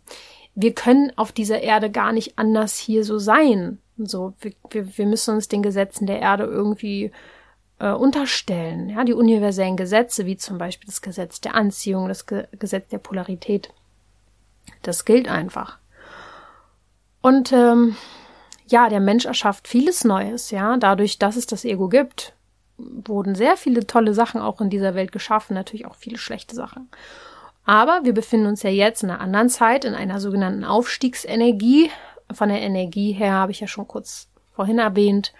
Wir 0.57 0.75
können 0.75 1.13
auf 1.15 1.31
dieser 1.31 1.61
Erde 1.61 1.93
gar 1.93 2.13
nicht 2.13 2.41
anders 2.41 2.77
hier 2.77 3.05
so 3.05 3.19
sein. 3.19 3.79
So, 3.99 4.35
wir, 4.41 4.53
wir, 4.71 4.99
wir 4.99 5.07
müssen 5.07 5.37
uns 5.37 5.47
den 5.47 5.63
Gesetzen 5.63 6.07
der 6.07 6.19
Erde 6.19 6.43
irgendwie 6.43 7.13
äh, 7.79 7.91
unterstellen. 7.91 8.89
Ja, 8.91 9.05
die 9.05 9.15
universellen 9.15 9.77
Gesetze, 9.77 10.27
wie 10.27 10.37
zum 10.37 10.59
Beispiel 10.59 10.87
das 10.87 11.03
Gesetz 11.03 11.41
der 11.41 11.55
Anziehung, 11.55 12.09
das 12.09 12.27
Ge 12.27 12.47
Gesetz 12.59 12.89
der 12.89 12.99
Polarität. 12.99 13.73
Das 14.83 15.05
gilt 15.05 15.29
einfach. 15.29 15.79
Und 17.21 17.53
ähm, 17.53 17.97
ja, 18.67 18.89
der 18.89 19.01
Mensch 19.01 19.27
erschafft 19.27 19.69
vieles 19.69 20.05
Neues, 20.05 20.51
ja, 20.51 20.77
dadurch, 20.77 21.19
dass 21.19 21.37
es 21.37 21.47
das 21.47 21.65
Ego 21.65 21.89
gibt, 21.89 22.35
wurden 22.79 23.35
sehr 23.35 23.57
viele 23.57 23.87
tolle 23.87 24.15
Sachen 24.15 24.41
auch 24.41 24.61
in 24.61 24.71
dieser 24.71 24.95
Welt 24.95 25.13
geschaffen, 25.13 25.55
natürlich 25.55 25.87
auch 25.87 25.95
viele 25.95 26.19
schlechte 26.19 26.55
Sachen. 26.55 26.89
Aber 27.65 28.01
wir 28.03 28.13
befinden 28.13 28.47
uns 28.47 28.63
ja 28.63 28.71
jetzt 28.71 29.03
in 29.03 29.11
einer 29.11 29.21
anderen 29.21 29.49
Zeit, 29.49 29.85
in 29.85 29.95
einer 29.95 30.21
sogenannten 30.21 30.65
Aufstiegsenergie. 30.65 31.91
Von 32.33 32.49
der 32.49 32.61
Energie 32.61 33.13
her 33.13 33.35
habe 33.35 33.53
ich 33.53 33.61
ja 33.61 33.69
schon 33.69 33.87
kurz 33.87 34.29
vorhin 34.55 34.79
erwähnt, 34.79 35.33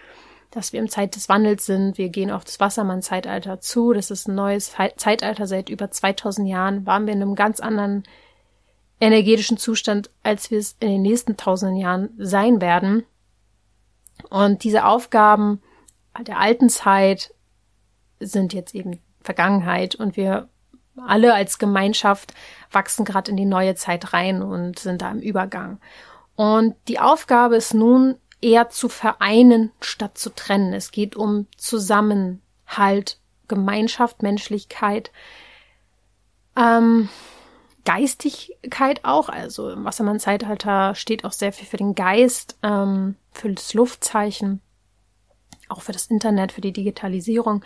dass 0.53 0.71
wir 0.71 0.79
im 0.79 0.89
Zeit 0.89 1.15
des 1.15 1.29
Wandels 1.29 1.65
sind. 1.65 1.97
Wir 1.97 2.09
gehen 2.09 2.29
auf 2.29 2.43
das 2.43 2.59
Wassermann-Zeitalter 2.59 3.59
zu. 3.59 3.91
Das 3.93 4.11
ist 4.11 4.27
ein 4.27 4.35
neues 4.35 4.73
Zeitalter. 4.97 5.47
Seit 5.47 5.69
über 5.69 5.89
2000 5.89 6.47
Jahren 6.47 6.85
waren 6.85 7.07
wir 7.07 7.13
in 7.13 7.21
einem 7.21 7.35
ganz 7.35 7.59
anderen 7.59 8.03
energetischen 8.99 9.57
Zustand, 9.57 10.11
als 10.21 10.51
wir 10.51 10.59
es 10.59 10.77
in 10.79 10.89
den 10.89 11.01
nächsten 11.01 11.37
tausenden 11.37 11.77
Jahren 11.77 12.09
sein 12.17 12.61
werden. 12.61 13.03
Und 14.29 14.63
diese 14.63 14.85
Aufgaben 14.85 15.61
der 16.21 16.39
alten 16.39 16.69
Zeit 16.69 17.33
sind 18.19 18.53
jetzt 18.53 18.75
eben 18.75 18.99
Vergangenheit 19.21 19.95
und 19.95 20.15
wir 20.15 20.49
alle 20.95 21.33
als 21.33 21.57
Gemeinschaft 21.57 22.33
wachsen 22.71 23.03
gerade 23.03 23.31
in 23.31 23.37
die 23.37 23.45
neue 23.45 23.73
Zeit 23.73 24.13
rein 24.13 24.43
und 24.43 24.77
sind 24.77 25.01
da 25.01 25.11
im 25.11 25.19
Übergang. 25.19 25.79
Und 26.35 26.75
die 26.87 26.99
Aufgabe 26.99 27.55
ist 27.55 27.73
nun 27.73 28.15
eher 28.43 28.69
zu 28.69 28.89
vereinen 28.89 29.71
statt 29.81 30.17
zu 30.17 30.29
trennen. 30.29 30.73
Es 30.73 30.91
geht 30.91 31.15
um 31.15 31.47
Zusammenhalt, 31.57 33.19
Gemeinschaft, 33.47 34.21
Menschlichkeit, 34.21 35.11
ähm, 36.55 37.09
Geistigkeit 37.85 39.03
auch. 39.03 39.29
Also 39.29 39.71
im 39.71 39.85
Wassermann-Zeitalter 39.85 40.95
steht 40.95 41.25
auch 41.25 41.31
sehr 41.31 41.53
viel 41.53 41.67
für 41.67 41.77
den 41.77 41.95
Geist, 41.95 42.57
ähm, 42.63 43.15
für 43.31 43.51
das 43.51 43.73
Luftzeichen, 43.73 44.61
auch 45.69 45.81
für 45.81 45.91
das 45.91 46.07
Internet, 46.07 46.51
für 46.51 46.61
die 46.61 46.73
Digitalisierung, 46.73 47.63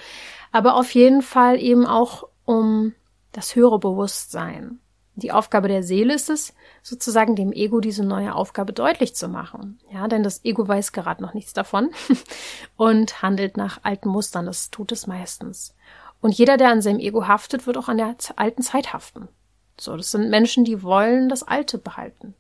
aber 0.51 0.75
auf 0.75 0.91
jeden 0.91 1.21
Fall 1.21 1.61
eben 1.61 1.85
auch 1.85 2.27
um 2.45 2.93
das 3.31 3.55
höhere 3.55 3.79
Bewusstsein. 3.79 4.79
Die 5.17 5.32
Aufgabe 5.32 5.67
der 5.67 5.82
Seele 5.82 6.13
ist 6.13 6.30
es, 6.30 6.53
sozusagen 6.84 7.36
dem 7.36 7.51
Ego 7.51 7.80
diese 7.80 8.06
neue 8.06 8.36
Aufgabe 8.36 8.71
deutlich 8.71 9.15
zu 9.15 9.27
machen. 9.27 9.80
Ja, 9.91 10.08
denn 10.08 10.21
das 10.21 10.45
Ego 10.45 10.67
weiß 10.67 10.91
gerade 10.91 11.23
noch 11.23 11.34
nichts 11.34 11.53
davon 11.53 11.89
und 12.77 13.23
handelt 13.23 13.58
nach 13.58 13.80
alten 13.82 14.10
Mustern. 14.10 14.45
Das 14.45 14.69
tut 14.69 14.91
es 14.91 15.08
meistens. 15.08 15.75
Und 16.21 16.38
jeder, 16.38 16.58
der 16.58 16.69
an 16.69 16.84
seinem 16.84 16.99
Ego 16.99 17.27
haftet, 17.27 17.65
wird 17.65 17.77
auch 17.77 17.88
an 17.88 17.97
der 17.97 18.15
alten 18.36 18.62
Zeit 18.62 18.93
haften. 18.93 19.27
So, 19.80 19.97
das 19.97 20.12
sind 20.12 20.30
Menschen, 20.30 20.65
die 20.65 20.84
wollen 20.84 21.30
das 21.30 21.41
Alte 21.41 21.80
behalten. 21.80 22.36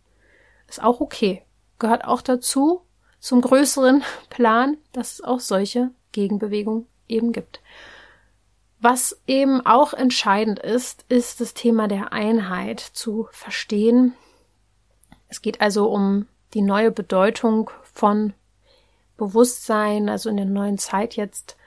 Ist 0.67 0.83
auch 0.83 0.99
okay. 1.01 1.41
Gehört 1.79 2.05
auch 2.05 2.21
dazu, 2.21 2.81
zum 3.19 3.41
größeren 3.41 4.03
Plan, 4.29 4.77
dass 4.91 5.13
es 5.13 5.23
auch 5.23 5.39
solche 5.39 5.89
Gegenbewegungen 6.11 6.85
eben 7.07 7.31
gibt. 7.31 7.59
Was 8.79 9.19
eben 9.25 9.65
auch 9.65 9.93
entscheidend 9.93 10.59
ist, 10.59 11.05
ist 11.09 11.41
das 11.41 11.53
Thema 11.53 11.87
der 11.87 12.13
Einheit 12.13 12.79
zu 12.79 13.27
verstehen. 13.31 14.13
Es 15.29 15.41
geht 15.41 15.61
also 15.61 15.89
um 15.89 16.27
die 16.53 16.61
neue 16.61 16.91
Bedeutung 16.91 17.71
von 17.81 18.33
Bewusstsein, 19.17 20.09
also 20.09 20.29
in 20.29 20.37
der 20.37 20.45
neuen 20.45 20.77
Zeit 20.77 21.15
jetzt, 21.15 21.57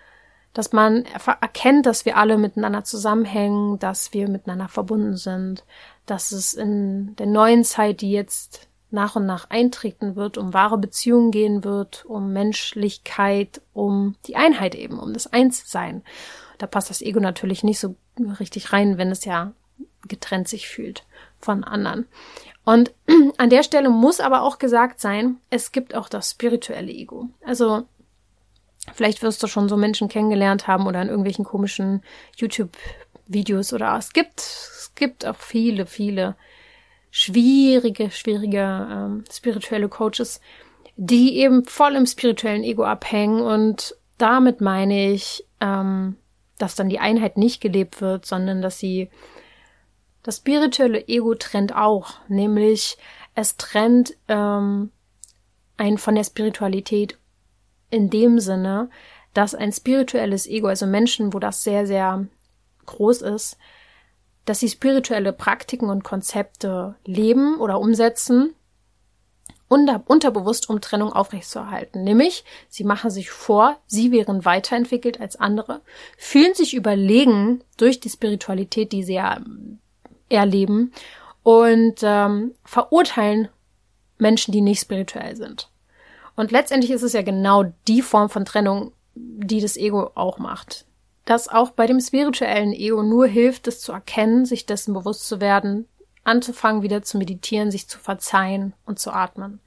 dass 0.53 0.73
man 0.73 1.05
erkennt, 1.41 1.87
dass 1.87 2.05
wir 2.05 2.17
alle 2.17 2.39
miteinander 2.39 2.85
zusammenhängen, 2.85 3.79
dass 3.79 4.13
wir 4.13 4.29
miteinander 4.29 4.69
verbunden 4.69 5.17
sind, 5.17 5.65
dass 6.07 6.33
es 6.33 6.55
in 6.55 7.15
der 7.17 7.27
neuen 7.27 7.65
Zeit, 7.65 8.01
die 8.01 8.13
jetzt 8.13 8.69
nach 8.91 9.17
und 9.17 9.27
nach 9.27 9.51
eintreten 9.51 10.17
wird, 10.17 10.39
um 10.39 10.55
wahre 10.55 10.79
Beziehungen 10.79 11.31
gehen 11.31 11.65
wird, 11.65 12.05
um 12.07 12.33
Menschlichkeit, 12.33 13.61
um 13.73 14.17
die 14.27 14.37
Einheit 14.37 14.75
eben, 14.75 14.99
um 14.99 15.13
das 15.13 15.33
Einssein. 15.33 16.03
Da 16.61 16.67
passt 16.67 16.91
das 16.91 17.01
Ego 17.01 17.21
natürlich 17.21 17.65
nicht 17.65 17.81
so 17.81 17.97
richtig 18.39 18.75
rein, 18.75 18.99
wenn 18.99 19.11
es 19.11 19.25
ja 19.25 19.53
getrennt 20.07 20.47
sich 20.47 20.69
fühlt 20.69 21.07
von 21.39 21.65
anderen. 21.65 22.07
Und 22.65 22.93
an 23.39 23.49
der 23.49 23.63
Stelle 23.63 23.89
muss 23.89 24.21
aber 24.21 24.43
auch 24.43 24.59
gesagt 24.59 25.01
sein, 25.01 25.39
es 25.49 25.73
gibt 25.73 25.95
auch 25.95 26.11
das 26.11 26.33
spirituelle 26.33 26.93
Ego. 26.93 27.31
Also 27.45 27.85
vielleicht 28.93 29.23
wirst 29.23 29.43
du 29.43 29.47
schon 29.47 29.71
so 29.71 29.79
Menschen 29.79 30.09
kennengelernt 30.09 30.67
haben 30.67 30.87
oder 30.87 31.01
in 31.01 31.09
irgendwelchen 31.09 31.47
komischen 31.47 32.03
YouTube-Videos 32.37 33.73
oder 33.73 33.97
es 33.97 34.13
gibt, 34.13 34.41
es 34.41 34.93
gibt 34.95 35.25
auch 35.25 35.37
viele, 35.37 35.87
viele 35.87 36.37
schwierige, 37.11 38.11
schwierige 38.11 38.87
ähm, 38.91 39.25
spirituelle 39.33 39.89
Coaches, 39.89 40.43
die 40.97 41.39
eben 41.39 41.65
voll 41.65 41.97
im 41.97 42.05
spirituellen 42.05 42.65
Ego 42.65 42.85
abhängen 42.85 43.41
und 43.41 43.97
damit 44.19 44.61
meine 44.61 45.11
ich, 45.11 45.47
ähm, 45.61 46.17
dass 46.61 46.75
dann 46.75 46.89
die 46.89 46.99
Einheit 46.99 47.37
nicht 47.37 47.61
gelebt 47.61 48.01
wird, 48.01 48.27
sondern 48.27 48.63
dass 48.63 48.79
sie 48.79 49.11
das 50.23 50.37
spirituelle 50.37 51.09
Ego 51.09 51.35
trennt 51.35 51.75
auch, 51.75 52.13
nämlich 52.29 52.99
es 53.35 53.57
trennt 53.57 54.17
ähm, 54.29 54.91
ein 55.77 55.97
von 55.97 56.15
der 56.15 56.25
Spiritualität 56.25 57.19
in 57.91 58.11
dem 58.11 58.39
Sinne, 58.39 58.91
dass 59.33 59.55
ein 59.55 59.73
spirituelles 59.73 60.47
Ego, 60.47 60.67
also 60.67 60.87
Menschen, 60.87 61.33
wo 61.33 61.39
das 61.39 61.63
sehr, 61.63 61.87
sehr 61.87 62.27
groß 62.87 63.23
ist, 63.23 63.57
dass 64.45 64.61
sie 64.61 64.69
spirituelle 64.69 65.33
Praktiken 65.33 65.89
und 65.89 66.05
Konzepte 66.05 66.97
leben 67.05 67.59
oder 67.59 67.81
umsetzen, 67.81 68.55
unter, 69.71 70.03
unterbewusst, 70.07 70.69
um 70.69 70.81
Trennung 70.81 71.13
aufrechtzuerhalten. 71.13 72.03
Nämlich, 72.03 72.45
sie 72.69 72.83
machen 72.83 73.09
sich 73.09 73.31
vor, 73.31 73.77
sie 73.87 74.11
wären 74.11 74.45
weiterentwickelt 74.45 75.21
als 75.21 75.37
andere, 75.37 75.81
fühlen 76.19 76.55
sich 76.55 76.75
überlegen 76.75 77.63
durch 77.77 78.01
die 78.01 78.11
Spiritualität, 78.11 78.91
die 78.91 79.05
sie 79.05 79.15
ja 79.15 79.37
ähm, 79.37 79.79
erleben 80.29 80.93
und 81.45 82.01
ähm, 82.03 82.53
verurteilen 82.65 83.49
Menschen, 84.19 84.51
die 84.51 84.61
nicht 84.61 84.81
spirituell 84.81 85.37
sind. 85.37 85.71
Und 86.35 86.51
letztendlich 86.51 86.91
ist 86.91 87.03
es 87.03 87.13
ja 87.13 87.23
genau 87.23 87.73
die 87.87 88.03
Form 88.03 88.29
von 88.29 88.45
Trennung, 88.45 88.93
die 89.15 89.61
das 89.61 89.77
Ego 89.77 90.11
auch 90.17 90.39
macht. 90.39 90.85
Dass 91.27 91.49
auch 91.49 91.71
bei 91.71 91.87
dem 91.87 92.01
spirituellen 92.01 92.73
Ego 92.73 93.05
nur 93.05 93.29
hilft, 93.29 93.69
es 93.69 93.81
zu 93.81 93.93
erkennen, 93.93 94.47
sich 94.47 94.67
dessen 94.67 94.95
bewusst 94.95 95.29
zu 95.29 95.41
werden, 95.41 95.87
anzufangen, 96.25 96.83
wieder 96.83 97.03
zu 97.03 97.19
meditieren, 97.19 97.71
sich 97.71 97.89
zu 97.89 97.99
verzeihen 97.99 98.75
und 98.85 98.99
zu 98.99 99.13
atmen. 99.13 99.61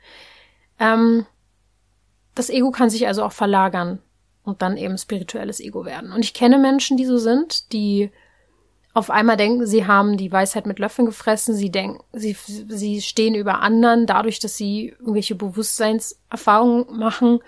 Ähm, 0.80 1.26
das 2.36 2.50
Ego 2.50 2.72
kann 2.72 2.90
sich 2.90 3.08
also 3.08 3.24
auch 3.24 3.32
verlagern 3.32 4.00
und 4.44 4.62
dann 4.62 4.78
eben 4.78 4.98
spirituelles 4.98 5.60
Ego 5.60 5.86
werden. 5.86 6.12
Und 6.12 6.22
ich 6.22 6.34
kenne 6.34 6.58
Menschen, 6.58 6.98
die 6.98 7.06
so 7.06 7.18
sind, 7.18 7.72
die 7.74 8.12
auf 8.94 9.10
einmal 9.10 9.38
denken, 9.38 9.66
sie 9.66 9.88
haben 9.88 10.18
die 10.18 10.32
Weisheit 10.32 10.68
mit 10.68 10.78
Löffeln 10.78 11.08
gefressen, 11.08 11.56
sie 11.56 11.72
denken, 11.72 12.04
sie, 12.14 12.36
sie 12.46 13.02
stehen 13.02 13.34
über 13.34 13.62
anderen, 13.62 14.06
dadurch, 14.06 14.40
dass 14.40 14.56
sie 14.56 14.90
irgendwelche 15.00 15.34
Bewusstseinserfahrungen 15.34 16.98
machen 16.98 17.40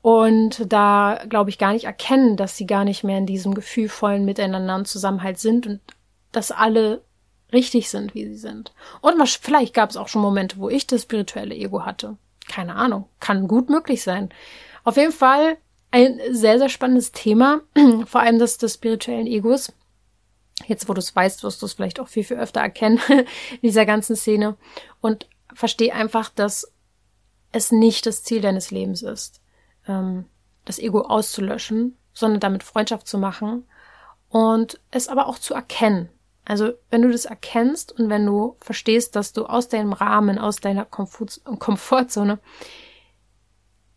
und 0.00 0.72
da, 0.72 1.20
glaube 1.28 1.50
ich, 1.50 1.58
gar 1.58 1.72
nicht 1.72 1.84
erkennen, 1.84 2.36
dass 2.36 2.56
sie 2.56 2.66
gar 2.66 2.84
nicht 2.84 3.04
mehr 3.04 3.18
in 3.18 3.26
diesem 3.26 3.54
gefühlvollen 3.54 4.24
Miteinander 4.24 4.74
und 4.74 4.88
Zusammenhalt 4.88 5.38
sind 5.38 5.66
und 5.68 5.80
dass 6.32 6.50
alle 6.50 7.02
richtig 7.52 7.90
sind, 7.90 8.14
wie 8.14 8.26
sie 8.26 8.36
sind. 8.36 8.72
Und 9.00 9.18
was, 9.18 9.34
vielleicht 9.34 9.74
gab 9.74 9.90
es 9.90 9.96
auch 9.96 10.08
schon 10.08 10.22
Momente, 10.22 10.58
wo 10.58 10.68
ich 10.68 10.86
das 10.86 11.02
spirituelle 11.02 11.54
Ego 11.54 11.84
hatte. 11.84 12.16
Keine 12.48 12.74
Ahnung. 12.74 13.08
Kann 13.20 13.48
gut 13.48 13.70
möglich 13.70 14.02
sein. 14.02 14.30
Auf 14.84 14.96
jeden 14.96 15.12
Fall 15.12 15.56
ein 15.90 16.20
sehr, 16.30 16.58
sehr 16.58 16.68
spannendes 16.68 17.12
Thema. 17.12 17.60
Vor 18.06 18.20
allem 18.20 18.38
das 18.38 18.58
des 18.58 18.74
spirituellen 18.74 19.26
Egos. 19.26 19.72
Jetzt, 20.66 20.88
wo 20.88 20.94
du 20.94 21.00
es 21.00 21.14
weißt, 21.14 21.42
wirst 21.42 21.62
du 21.62 21.66
es 21.66 21.74
vielleicht 21.74 22.00
auch 22.00 22.08
viel, 22.08 22.24
viel 22.24 22.38
öfter 22.38 22.60
erkennen 22.60 23.00
in 23.08 23.26
dieser 23.62 23.86
ganzen 23.86 24.16
Szene. 24.16 24.56
Und 25.00 25.28
versteh 25.54 25.92
einfach, 25.92 26.30
dass 26.30 26.72
es 27.52 27.70
nicht 27.70 28.06
das 28.06 28.22
Ziel 28.24 28.40
deines 28.40 28.70
Lebens 28.70 29.02
ist, 29.02 29.40
ähm, 29.86 30.24
das 30.64 30.78
Ego 30.78 31.02
auszulöschen, 31.02 31.96
sondern 32.14 32.40
damit 32.40 32.62
Freundschaft 32.62 33.06
zu 33.06 33.18
machen 33.18 33.66
und 34.28 34.80
es 34.90 35.08
aber 35.08 35.26
auch 35.26 35.38
zu 35.38 35.54
erkennen. 35.54 36.08
Also 36.44 36.72
wenn 36.90 37.02
du 37.02 37.10
das 37.10 37.24
erkennst 37.24 37.92
und 37.92 38.10
wenn 38.10 38.26
du 38.26 38.56
verstehst, 38.60 39.14
dass 39.14 39.32
du 39.32 39.46
aus 39.46 39.68
deinem 39.68 39.92
Rahmen, 39.92 40.38
aus 40.38 40.56
deiner 40.56 40.84
Komfort 40.84 41.40
Komfortzone 41.58 42.40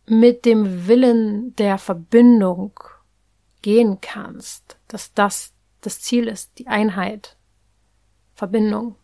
mit 0.06 0.46
dem 0.46 0.88
Willen 0.88 1.56
der 1.56 1.80
Verbindung 1.80 2.80
gehen 3.64 4.00
kannst, 4.00 4.78
dass 4.88 5.14
das 5.14 5.54
das 5.82 6.02
Ziel 6.02 6.28
ist, 6.28 6.58
die 6.60 6.68
Einheit, 6.68 7.38
Verbindung, 8.34 8.96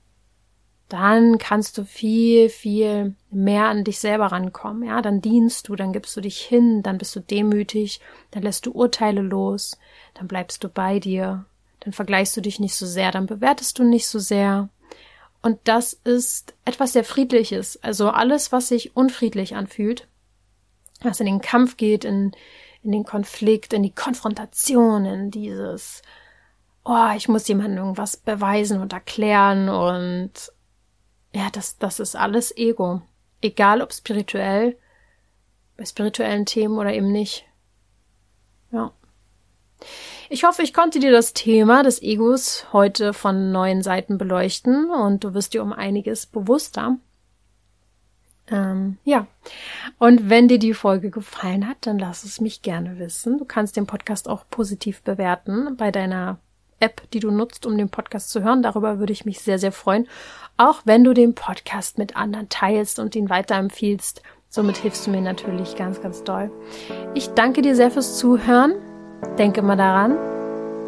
dann 0.89 1.37
kannst 1.37 1.77
du 1.77 1.85
viel, 1.85 2.49
viel 2.49 3.15
mehr 3.29 3.67
an 3.67 3.85
dich 3.85 3.99
selber 3.99 4.25
rankommen. 4.27 4.83
Ja, 4.83 5.01
dann 5.01 5.21
dienst 5.21 5.69
du, 5.69 5.75
dann 5.75 5.93
gibst 5.93 6.17
du 6.17 6.21
dich 6.21 6.41
hin, 6.41 6.83
dann 6.83 6.97
bist 6.97 7.15
du 7.15 7.21
demütig, 7.21 8.01
dann 8.31 8.43
lässt 8.43 8.65
du 8.65 8.71
Urteile 8.71 9.21
los, 9.21 9.79
dann 10.15 10.27
bleibst 10.27 10.63
du 10.63 10.69
bei 10.69 10.99
dir, 10.99 11.45
dann 11.81 11.93
vergleichst 11.93 12.37
du 12.37 12.41
dich 12.41 12.59
nicht 12.59 12.75
so 12.75 12.85
sehr, 12.85 13.11
dann 13.11 13.25
bewertest 13.25 13.77
du 13.77 13.83
nicht 13.83 14.07
so 14.07 14.19
sehr. 14.19 14.69
Und 15.41 15.59
das 15.65 15.93
ist 15.93 16.53
etwas 16.63 16.93
sehr 16.93 17.03
Friedliches. 17.03 17.81
Also 17.83 18.09
alles, 18.09 18.51
was 18.51 18.67
sich 18.67 18.95
unfriedlich 18.95 19.55
anfühlt, 19.55 20.07
was 21.01 21.19
in 21.19 21.25
den 21.25 21.41
Kampf 21.41 21.77
geht, 21.77 22.05
in, 22.05 22.31
in 22.83 22.91
den 22.91 23.03
Konflikt, 23.03 23.73
in 23.73 23.81
die 23.81 23.93
Konfrontation, 23.93 25.05
in 25.05 25.31
dieses, 25.31 26.03
oh, 26.85 27.09
ich 27.15 27.27
muss 27.27 27.47
jemandem 27.47 27.79
irgendwas 27.79 28.17
beweisen 28.17 28.79
und 28.79 28.93
erklären 28.93 29.67
und 29.67 30.31
ja, 31.33 31.49
das, 31.51 31.77
das 31.77 31.99
ist 31.99 32.15
alles 32.15 32.55
Ego. 32.55 33.01
Egal 33.41 33.81
ob 33.81 33.93
spirituell, 33.93 34.77
bei 35.77 35.85
spirituellen 35.85 36.45
Themen 36.45 36.77
oder 36.77 36.93
eben 36.93 37.11
nicht. 37.11 37.45
Ja. 38.71 38.91
Ich 40.33 40.45
hoffe, 40.45 40.63
ich 40.63 40.73
konnte 40.73 40.99
dir 40.99 41.11
das 41.11 41.33
Thema 41.33 41.83
des 41.83 42.01
Egos 42.01 42.65
heute 42.71 43.11
von 43.11 43.51
neuen 43.51 43.83
Seiten 43.83 44.17
beleuchten 44.17 44.89
und 44.89 45.25
du 45.25 45.33
wirst 45.33 45.53
dir 45.53 45.61
um 45.61 45.73
einiges 45.73 46.25
bewusster. 46.25 46.95
Ähm, 48.49 48.97
ja. 49.03 49.27
Und 49.97 50.29
wenn 50.29 50.47
dir 50.47 50.57
die 50.57 50.73
Folge 50.73 51.09
gefallen 51.09 51.67
hat, 51.67 51.79
dann 51.81 51.99
lass 51.99 52.23
es 52.23 52.39
mich 52.39 52.61
gerne 52.61 52.97
wissen. 52.97 53.39
Du 53.39 53.43
kannst 53.43 53.75
den 53.75 53.87
Podcast 53.87 54.29
auch 54.29 54.45
positiv 54.49 55.01
bewerten 55.01 55.75
bei 55.75 55.91
deiner 55.91 56.39
App, 56.79 57.01
die 57.11 57.19
du 57.19 57.29
nutzt, 57.29 57.65
um 57.65 57.77
den 57.77 57.89
Podcast 57.89 58.29
zu 58.29 58.41
hören. 58.41 58.63
Darüber 58.63 58.99
würde 58.99 59.11
ich 59.11 59.25
mich 59.25 59.41
sehr, 59.41 59.59
sehr 59.59 59.73
freuen. 59.73 60.07
Auch 60.55 60.79
wenn 60.85 61.03
du 61.03 61.13
den 61.13 61.35
Podcast 61.35 61.97
mit 61.97 62.15
anderen 62.15 62.47
teilst 62.47 62.99
und 62.99 63.17
ihn 63.17 63.29
weiterempfiehlst. 63.29 64.21
Somit 64.47 64.77
hilfst 64.77 65.05
du 65.05 65.11
mir 65.11 65.19
natürlich 65.19 65.75
ganz, 65.75 66.01
ganz 66.01 66.23
doll. 66.23 66.49
Ich 67.15 67.31
danke 67.31 67.61
dir 67.61 67.75
sehr 67.75 67.91
fürs 67.91 68.17
Zuhören. 68.17 68.75
Denke 69.37 69.61
mal 69.61 69.77
daran, 69.77 70.17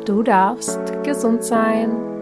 du 0.05 0.23
darfst 0.23 0.79
gesund 1.03 1.43
sein. 1.43 2.12